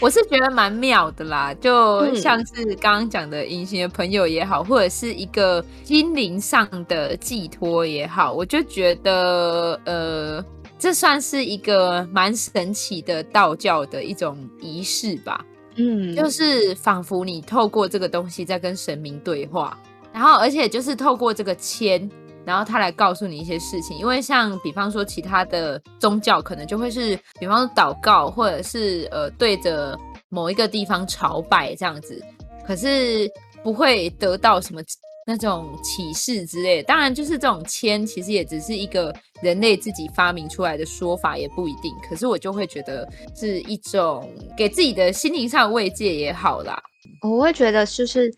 [0.00, 10.44] 我是觉得蛮妙的啦，就像是刚刚讲的隐形的朋友也好，或者是一个心灵上的寄托也好，我就觉得呃，
[10.76, 15.40] 这算是一个蛮神奇的道教的一种仪式吧。
[15.76, 19.78] 嗯，就是仿佛你透过这个东西在跟神明对话。
[20.12, 22.10] 然后，而且就是透过这个签，
[22.44, 23.96] 然后他来告诉你一些事情。
[23.96, 29.98] 因为像比方说其他的宗教，可能就会是，比方说祷告，或者是呃对着
[30.28, 32.20] 某一个地方朝拜这样子，
[32.66, 33.30] 可是
[33.62, 34.82] 不会得到什么
[35.26, 36.82] 那种启示之类。
[36.82, 41.94] 当然，就是这种签其实也只是一个人类自己发明出来的说法，也不一定。
[42.08, 46.82] 可是我就会觉得是一种给自己的心灵上慰藉也好啦。
[47.22, 48.28] 我会觉得就是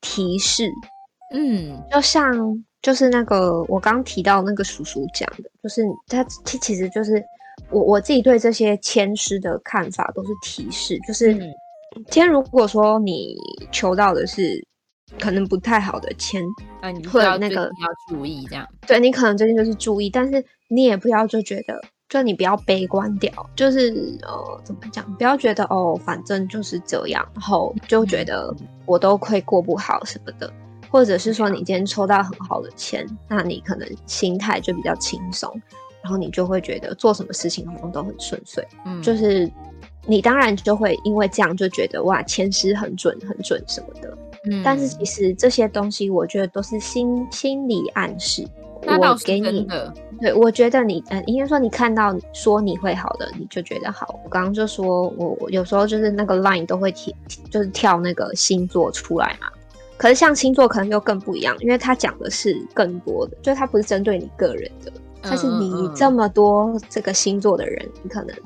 [0.00, 0.70] 提示。
[1.34, 7.22] 嗯，就像就是那个我刚提到那个叔叔讲的，就是他其实就是
[7.70, 11.52] 我我自己对这些签诗的看法都是提示，就是嗯。
[12.10, 13.34] 今天如果说你
[13.72, 14.62] 求到的是
[15.18, 16.40] 可能不太好的签，
[16.82, 23.88] 啊，你会要那个要注意这样，对你可能最近就是注意，但是你也不要就觉得，就你不要悲观掉，就是
[24.22, 28.54] 呃怎么讲，不要觉得哦反正就是这样，然后就觉得
[28.84, 30.52] 我都会过不好什么的。
[30.90, 35.50] 或者是说你今天抽到很好的签，那你可能心态就比较轻松，
[36.02, 38.66] 然后你就会觉得做什么事情好像都很顺遂。
[38.86, 39.50] 嗯，就是
[40.06, 44.18] 你当然就会因为这样就觉得哇，签诗很准很准什么的。
[44.44, 48.46] 嗯，但是其实这些东西我觉得都是心心理暗示。
[48.86, 54.20] 我给你的，对，我觉得你呃，应该说你看到说你会好的，你就觉得好。
[54.24, 57.12] 我刚刚就说我我有时候就是那个 line 都会跳，
[57.50, 59.48] 就是跳那个星座出来嘛。
[59.98, 68.36] 可是像星座可能又更不一样，因为它讲的是更多的，就是它不是针对你个人的，它是你这么多这个星座的人，你可能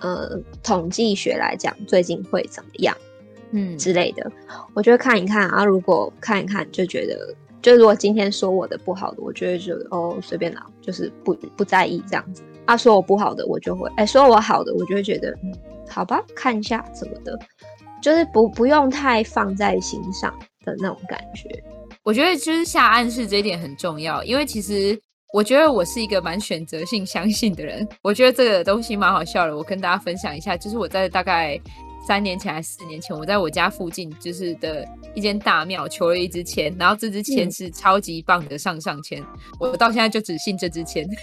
[0.00, 2.94] 呃统计学来讲最近会怎么样，
[3.52, 4.30] 嗯之类的，
[4.74, 5.64] 我就会看一看啊。
[5.64, 12.42] 如果看一看就觉得，就如果今天说我的不好的，我就会觉得哦随便啦，就是不不在意这样子。
[12.64, 15.54] 啊说我不好的，我就会哎说我好的，我就会觉得嗯
[15.88, 17.38] 好吧，看一下什么的，
[18.02, 20.34] 就是不不用太放在心上。
[20.66, 21.48] 的那种感觉，
[22.02, 25.00] 我觉得就是下暗示这一点很重要，因为其实
[25.32, 27.88] 我觉得我是一个蛮选择性相信的人。
[28.02, 31.58] 我觉得这个东西蛮好笑的，我跟大家分享一下，就是我在大概
[32.06, 39.24] 三年前还是四年前，我在我家附近就是的一间大庙求了一支签，然后这支签是超级棒的上上签，
[39.60, 41.06] 我到现在就只信这支签。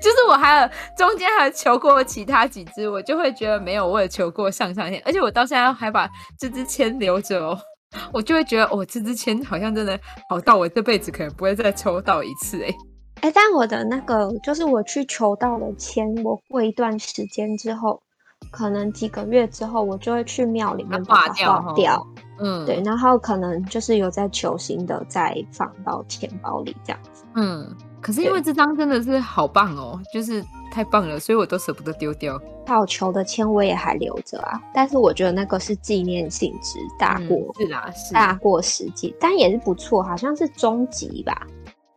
[0.00, 6.08] 就是我还有中间还求过其他几支，我就会觉得没有，我有求过上上签，而且我到现在还把
[6.38, 7.58] 这支签留着哦，
[8.12, 12.74] 我就会觉得哦，这支签好像真的好到我这辈子可能不会再抽到一次哎
[13.22, 18.02] 哎、但我的那个就是我去求到了签，我过一段时间之后，
[18.50, 22.06] 可能几个月之后，我就会去庙里面把它化掉，
[22.38, 27.74] 嗯，对，然后可能就是有在求新的再放到钱包里这样子，嗯。
[28.00, 32.36] 可是因为这张真的是好棒哦，就是太棒了，所以我都舍不得丢掉。
[32.66, 41.46] 好球的签我也还留着啊，但是我觉得那个是纪念性质大过，嗯、是啊，是大过实际，但也是不错，好像是中级吧，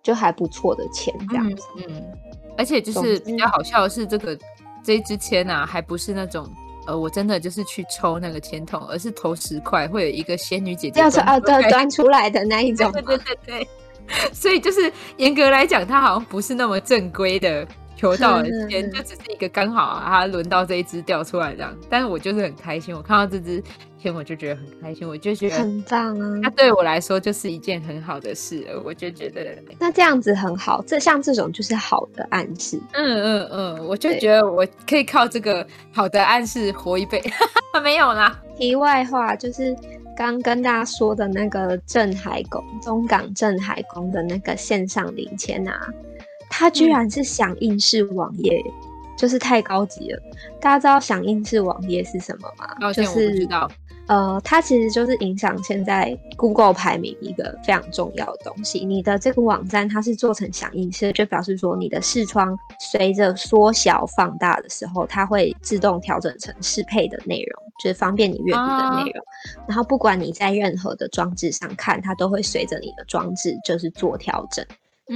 [0.04, 1.84] 就还不错的钱这样子嗯。
[1.90, 2.04] 嗯，
[2.56, 4.38] 而且就是比较好笑的是，这个
[4.86, 6.48] 这支签啊，还不是那种
[6.86, 13.68] 呃，我真的就是去抽那个签筒，而是投十块会有一个仙女姐姐端啊，端，端出来的那一种， 对对对对。
[14.32, 21.76] 所以就是严格来讲，它好像不是那么正规的求到的签，就只是一个刚好啊，它轮到这一只掉出来这样。
[21.90, 23.64] 但是我就是很开心，我看到这只
[23.98, 26.40] 签我就觉得很开心，我就觉得很棒啊。
[26.44, 30.84] 它对我来说就是一件很好的事，我就觉得那这样子很好。
[30.86, 32.80] 这像这种就是好的暗示。
[32.94, 37.30] 嗯嗯嗯，我就觉得我可以靠这个好的暗示活一辈子。
[37.84, 39.76] 没有啦，题外话就是。
[40.18, 45.90] 刚跟大家说的那个镇海宫，中港镇海宫的那个线上领签啊，
[46.58, 48.72] 它居然是响应式网页，嗯，
[49.18, 50.22] 就是太高级了。
[50.62, 52.94] 大家知道响应式网页是什么吗？
[52.94, 53.70] 就是知道。
[54.08, 58.86] 呃，它其实就是影响现在 Google 排名一个非常重要的东西。
[58.86, 69.20] 你的这个网站它是做成响应式，就表示说你的视窗随着缩小放大的时候，它会自动调整成适配的内容，就是方便你阅读的内容。
[69.20, 69.68] 啊。
[69.68, 74.64] 然后不管你在任何的装置上看，它都会随着你的装置就是做调整，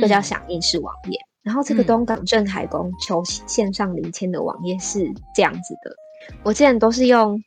[0.01, 1.19] 这叫响应式网页。
[1.43, 1.45] 嗯。
[1.45, 5.95] 然后这个东港镇海宫求线上零签的网页是这样子的，
[6.43, 7.41] 我之前都是用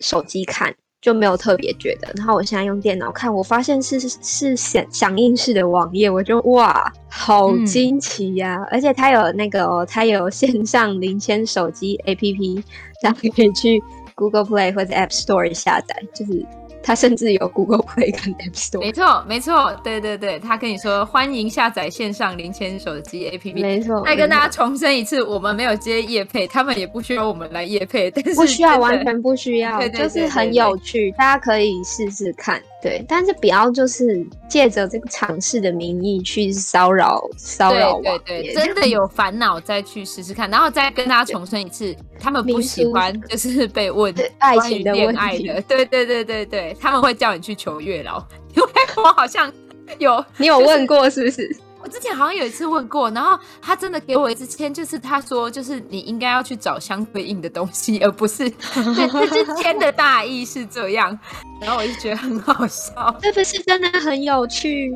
[0.00, 0.74] 手机看。
[1.02, 2.06] 就没有特别觉得。
[2.14, 8.62] 然后我现在用电脑看，我发现是是是响响应式的网页，我就哇，好惊奇呀、啊！
[8.62, 12.62] 嗯、而且它有那个、哦，它有线上零签手机 APP，
[13.02, 13.82] 大家可以去
[14.14, 16.46] Google Play 或者 App Store 下载，就是。
[16.82, 18.80] 他甚至有 Google Play 跟 App Store。
[18.80, 23.60] 没错，没错，对对对，他跟你说欢迎下载线上零钱手机 APP。
[23.60, 32.60] 没错，再跟大家重申一次，我们没有接夜配，他们也不需要我们来夜配，但是不需要，完全不需要，对就是很有趣，大家可以试试看。
[32.82, 38.18] 对，但是不要就是借着这个尝试的名义去骚扰骚扰我。
[38.26, 45.62] 对对，真的有烦恼再去试试看，然后再跟大家重申一次，他们不喜欢就是被问爱情的问题的。
[45.62, 48.18] 对对对对对，他们会叫你去求月老，
[48.56, 49.50] 因为我好像
[49.98, 51.56] 有，你有问过是不是？
[51.56, 61.16] 我之前好像有一次问过，然后他真的给我一支签，就是他说，就是你应该要去找相对应的东西，而不是 对这支签的大意是这样。
[61.60, 64.90] 然后我就觉得很好笑， 这不是真的很有趣？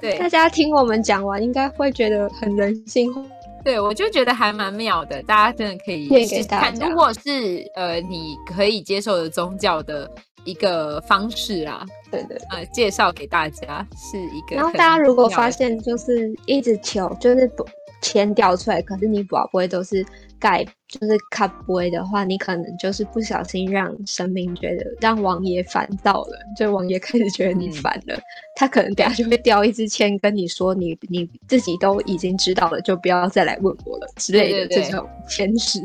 [0.00, 3.22] 对，大家听我们讲完，应该会觉得很人性化。
[3.64, 6.08] 对，我就觉得还蛮妙的，大家真的可以
[6.46, 6.74] 看。
[6.74, 10.10] 如果是呃，你可以接受的宗教的。
[10.44, 14.56] 一个方式啊，对对，呃，介绍给大家是一个。
[14.56, 17.66] 然后大家如果发现就是一直求，就是不
[18.00, 20.04] 钱掉出来，可是你宝贝都是
[20.40, 28.22] 盖，就是卡不会的话，你可能就是不小心让神明觉得，让王爷烦躁了，就王爷开始觉得你烦了，嗯、
[28.56, 35.78] 他可能等下就会掉一支签跟你说你，你你自己都已经知道了，就不要再来问我了之类的这种 签诗，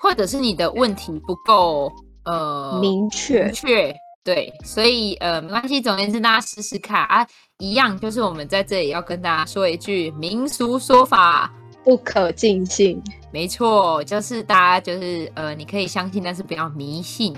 [0.00, 1.92] 或者是你的问题不够。
[2.24, 3.44] 呃，明确。
[3.44, 7.04] 明确，对，所以呃，没关系，总而言之，大家试试看。
[7.06, 7.26] 啊，
[7.58, 11.50] 一样就是我们在这里要跟大家说一句民俗说法，
[11.82, 13.02] 不可尽信，
[13.32, 17.34] 没错，就是大家就是呃，你可以相信，但是不要迷信，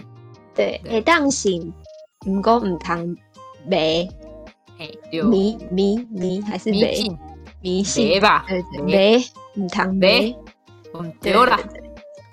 [0.55, 1.73] 对，会当信，
[2.27, 3.17] 唔过唔通
[3.65, 4.09] 迷，
[4.77, 7.19] 嘿，迷迷迷还是迷信，
[7.61, 8.45] 迷信吧，
[8.85, 9.25] 迷
[9.55, 10.35] 唔通迷，
[10.95, 11.57] 嗯，对了。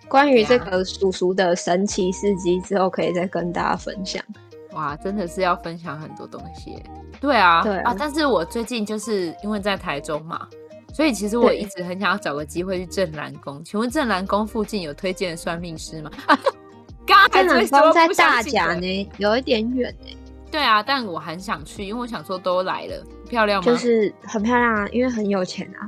[0.09, 4.21] 关于这个叔叔的神奇事迹，之后可以再跟大家分享。
[4.71, 6.81] 哇，真的是要分享很多东西。
[7.21, 7.95] 对啊，对啊，啊。
[7.97, 10.47] 但是我最近就是因为在台中嘛，
[10.93, 13.57] 所以其实我一直很想要找个机会去正南宫。
[13.59, 16.09] 对请问正南宫附近有推荐的算命师吗？
[17.05, 20.17] 刚 正南宫在大甲呢，有一点远呢。
[20.51, 23.65] 对啊，但我很想去，因为我想说都来了，漂亮吗？
[23.71, 25.87] 就是很漂亮啊，因为很有钱啊。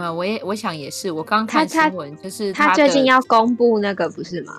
[0.00, 4.54] 呃，我也我想也是，我刚看新闻，就是他，他最近要公布那个不是吗？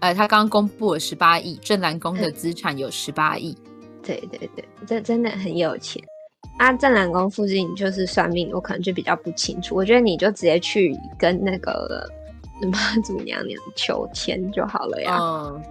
[0.00, 3.56] 呃，他刚公布了十八亿，正南宫的资产有十八亿。
[4.02, 6.02] 对对对，这真的很有钱。
[6.58, 9.74] 啊，正南宫附近就是算命，我可能就比较不清楚。
[9.74, 12.08] 我觉得你就直接去跟那个
[12.70, 15.18] 妈 祖娘娘求签就好了呀。
[15.20, 15.62] 嗯，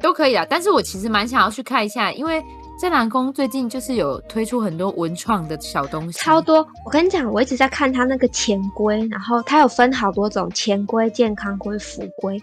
[0.00, 2.42] 都可以啊，但是我其实蛮想要去看一下，因为。
[2.78, 6.58] 正南宫最近就是有推出很多文创的小东西，超多。
[6.84, 12.40] 我跟你讲，我一直在看他那个钱龟，然后它有分好多种钱龟、健康龟、福龟，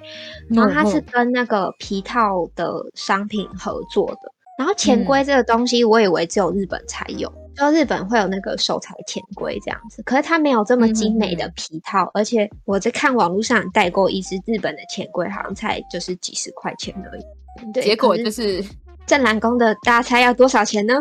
[0.49, 4.33] 然后它是跟那个皮套的商品合作的。
[4.57, 17.23] 然后钱龟这个东西，我以为只有日本才有，就日本会有那个手裁钱龟这样子，可是它没有这么精美的皮套，而且我在看网络上代购一只日本的钱龟，好像才就是几十块钱而已。
[17.71, 18.65] 对，结果就是。
[19.05, 20.93] 正南宫的，大家猜要多少钱呢？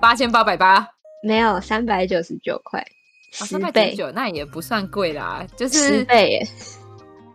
[0.00, 0.86] 八千八百八，
[1.22, 2.84] 没有三百九十九块，
[3.32, 6.48] 十倍，那也不算贵啦，就是十倍耶。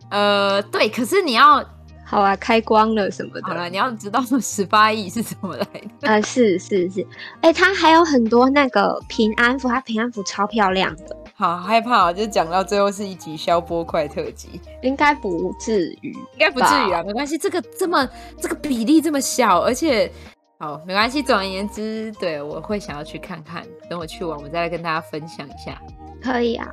[0.09, 1.63] 呃，对，可是你要
[2.05, 3.47] 好啊，开光了什么的。
[3.47, 6.07] 好了，你要知道十八亿是怎么来的。
[6.07, 7.01] 呃，是是是，
[7.41, 11.17] 哎、欸，它还有很多那个平安符，它平安符超漂亮的。
[11.41, 12.13] 好害怕啊！
[12.13, 17.35] 就讲到最后是一集消波块特辑，应该不至于，应该不至于啊，没关系。
[17.35, 20.11] 这个这么这个比例这么小，而且
[20.59, 21.23] 好没关系。
[21.23, 25.81] 总而言之，对我会想要去看看，等我去完，我再来跟大家分享一下。
[26.21, 26.69] 可以啊，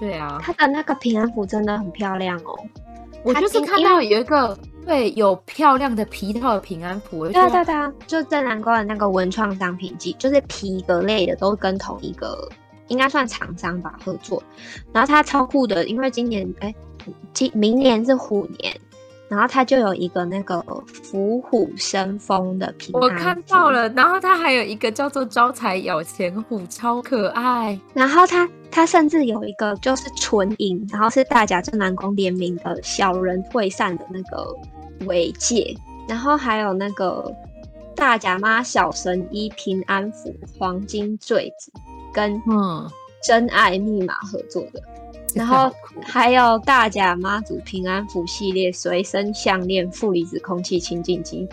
[0.00, 2.58] 对啊，它的那个平安符真的很漂亮哦。
[3.22, 7.74] 我就是看到有一个对有漂亮的皮套的平安符，对对对，
[8.06, 12.48] 就正南宫的那个文创商品机，就是皮革类的，都跟同一个。
[12.88, 14.42] 应该算厂商吧，合作。
[14.92, 16.74] 然后他超酷的，因为今年哎，
[17.32, 18.78] 今明年是虎年，
[19.28, 20.60] 然后他就有一个那个
[21.02, 23.02] 伏虎生风的平安。
[23.02, 27.78] 我看到了，然后他还有一个叫做招财咬钱虎，超可爱。
[27.92, 34.46] 然后他他甚至有一个就是纯银，然后是大甲镇南宫联名的小人会散的那个
[35.06, 35.76] 尾戒，
[36.08, 37.32] 然后还有那个
[37.94, 41.72] 大甲妈小神医平安符黄金坠子。
[42.16, 42.90] 跟嗯
[43.22, 45.70] 真爱密码合作的，嗯、然后
[46.02, 51.46] 还有大甲妈祖平安符系列随身项链、负离子空气清净机，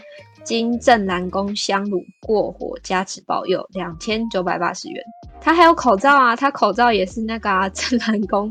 [0.46, 5.04] 经正南宫香炉过火加持保佑，两千九百八十元。
[5.42, 8.50] 他还有口罩啊，他口罩也是那个啊， 正南宫。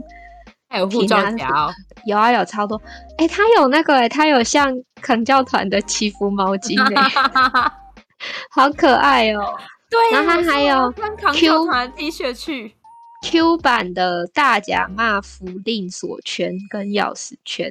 [0.69, 1.71] 还有护照夹，
[2.07, 2.81] 有啊，有超多。
[3.19, 7.73] 哎、欸，他有那个、欸，哎，他有像扛教团的祈福毛巾、欸，
[8.51, 9.59] 好可爱哦、喔。
[9.93, 10.91] 对，然后他还有
[11.35, 12.75] Q 团 T 恤去
[13.23, 17.71] Q 版的大甲骂符令锁圈跟钥匙圈，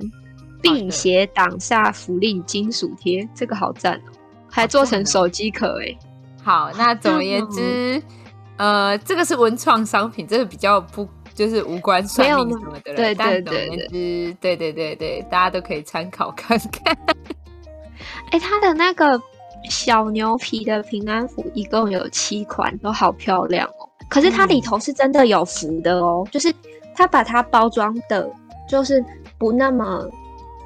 [0.62, 4.18] 并写挡煞符令金属贴，这个好赞哦、喔，
[4.48, 6.00] 还做成手机壳哎、欸。
[6.44, 8.02] 好，那总而言之，
[8.58, 11.08] 呃，这个是文创商品，这个比较不。
[11.34, 16.94] 就是无关算命什么的，对对对对，对对对对，大家都可以参考看看。
[18.32, 19.18] 哎、欸，它的那个
[19.70, 23.90] 小牛皮的平安符一共有七款，都好漂亮哦。
[24.10, 26.54] 可是它里头是真的有符的哦，嗯、就是
[26.96, 28.30] 它把它包装的，
[28.68, 29.04] 就是
[29.38, 30.10] 不那么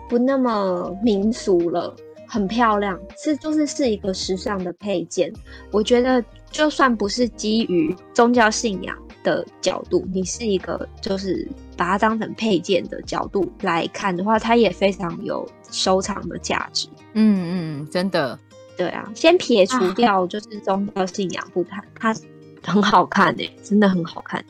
[0.09, 1.95] 不那么民俗了，
[2.27, 5.31] 很漂亮，是就是是一个时尚的配件。
[5.71, 8.95] 我觉得就算不是基于宗教信仰。
[9.25, 16.87] 的角度，你是一个就是把它当成配件的角度来看的话，它也非常有收藏的价值。
[17.13, 18.37] 嗯嗯，真的，
[18.77, 19.09] 对啊。
[19.15, 22.15] 先撇除掉就是宗教信仰不谈，它
[22.63, 24.43] 很好看诶、欸，真的很好看。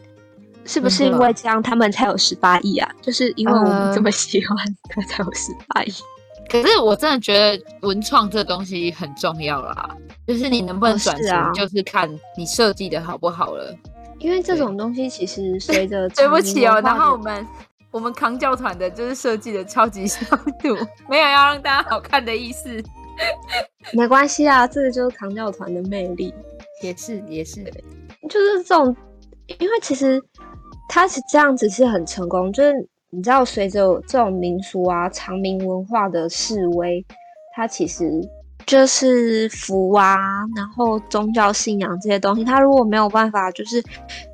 [0.65, 2.89] 是不是因为这样他们才有十八亿啊？
[3.01, 4.57] 就是因为我们这么喜欢，
[4.89, 5.93] 它、呃、才有十八亿。
[6.49, 9.95] 可是我真的觉得文创这东西很重要啦，
[10.28, 13.76] 就是你能不能转型，就是看你设计的好不好了。
[14.17, 17.47] 因为这种东西其实 随着对不起哦，然后我们
[17.91, 20.19] 我们扛教团的就是设计的超级 消
[20.59, 20.76] 毒，
[21.07, 22.84] 没有要让大家好看的意思。
[23.93, 26.34] 没关系啊，这个就是扛教团的魅力，
[26.82, 27.63] 也是也是，
[28.30, 28.95] 就是这种，
[29.59, 30.22] 因为其实
[30.89, 32.74] 他是这样子是很成功，就是
[33.09, 37.05] 你知道，随着这种民俗啊、长明文化的示威，
[37.55, 38.09] 它其实。
[38.66, 40.18] 就是福啊，
[40.55, 43.84] 然后宗教信仰这些东西，它如果没有办法，就是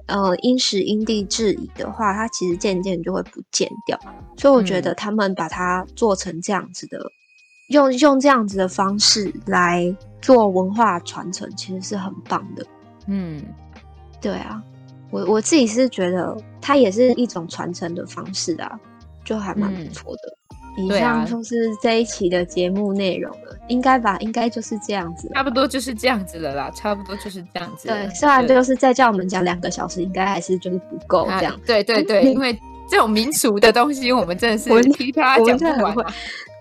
[0.06, 4.00] 呃因时因地制宜的话，它其实渐渐就会不见掉。
[4.38, 7.12] 所以我觉得他们把它做成这样子的，嗯、
[7.72, 12.66] 用用这样子的方式来做文化传承，其实是很棒的。
[13.08, 13.42] 嗯，
[14.22, 14.62] 对啊，
[15.10, 18.80] 我我自己是觉得它也是一种传承的方式啊，
[19.24, 20.20] 就还蛮不错的。
[20.30, 20.38] 嗯
[20.78, 24.18] 以上就是这一期的节目内容了，啊、应该吧？
[24.20, 27.90] 应该就是这样子，差不多就是这样子了啦，差不多就是这样子。
[27.90, 31.60] 对，虽然就是再叫我们讲两个小时，应该还是就是不够这样。
[31.66, 32.58] 对对对，因为
[32.90, 35.94] 这种民俗的东西，我们真的是听他讲不完。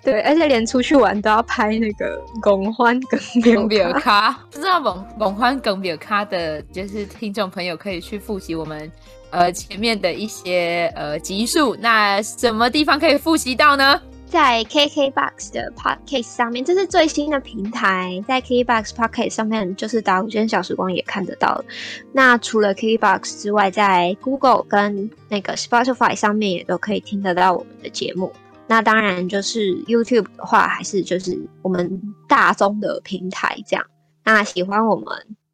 [0.02, 2.98] 对，而且连出去玩都要拍那个拱欢
[3.42, 8.90] 梗比尔卡，不知道拱拱欢梗比尔卡的，就是听众朋友可以去复习我们。
[9.30, 14.00] 呃，前面的一些呃集数，那什么地方可以复习到呢？
[14.26, 21.64] 在 KKBOX 的 Podcast 上面，这是最新的平台，在 KKBOX Podcast 上面，就是打五间小时光也看得到了。
[22.12, 28.32] 那除了 KKBOX 之外，在 Google 跟那个 Spotify 上面也都可以听得到我们的节目。
[28.70, 33.84] 那当然，就是 YouTube 的话，还是就是我们大众的平台这样。
[34.24, 35.06] 那喜欢我们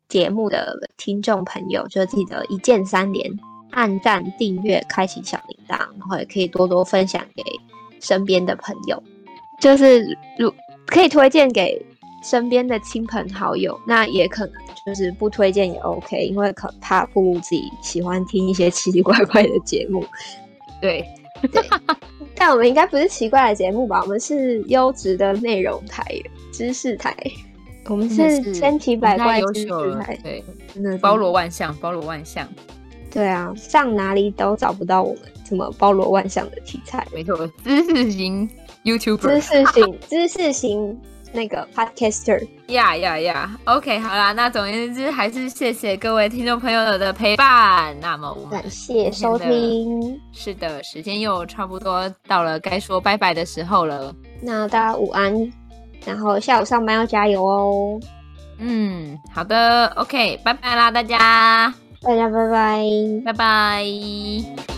[0.07, 3.35] 节目的听众朋友，就记得一键三连。
[3.71, 7.43] 按赞、订阅、开启小铃铛，然后也可以多多分享给
[8.01, 9.03] 身边的朋友，
[9.61, 10.07] 就是
[10.39, 10.53] 如
[10.87, 11.85] 可以推荐给
[12.23, 13.79] 身边的亲朋好友。
[13.87, 14.55] 那也可能
[14.87, 20.03] 就是不推荐也 OK，因为可怕暴露自己喜欢听一些奇奇怪怪的节目。
[20.81, 21.05] 对，
[21.53, 21.62] 对，
[22.34, 24.01] 但我们应该不是奇怪的节目吧？
[24.03, 26.05] 我们是优质的内容台、
[26.53, 27.14] 知识台。
[27.89, 30.43] 我们是千奇百怪知识台，对，
[30.74, 32.49] 真的包罗万象，包罗万象。
[33.12, 37.07] 对啊，上哪里都找不到我们这么包罗万象的题材。
[37.14, 38.51] 没错，知识型
[38.82, 41.01] YouTuber，知识型知识型
[41.37, 42.49] 那个 Podcaster。
[42.68, 47.95] 呀呀呀！OK，好啦，那总而言之，还是谢谢各位听众朋友的陪伴。
[48.01, 50.20] 那么我们感谢收听。
[50.32, 54.12] 是的，时间又差不多到了该说拜拜的时候了。
[54.43, 55.53] 那大家午安，
[56.05, 58.01] 然后下午上班要加油哦。
[58.59, 61.72] 嗯，好的，OK，拜拜啦，大家。
[62.03, 62.84] 大家拜拜，
[63.24, 64.76] 拜拜。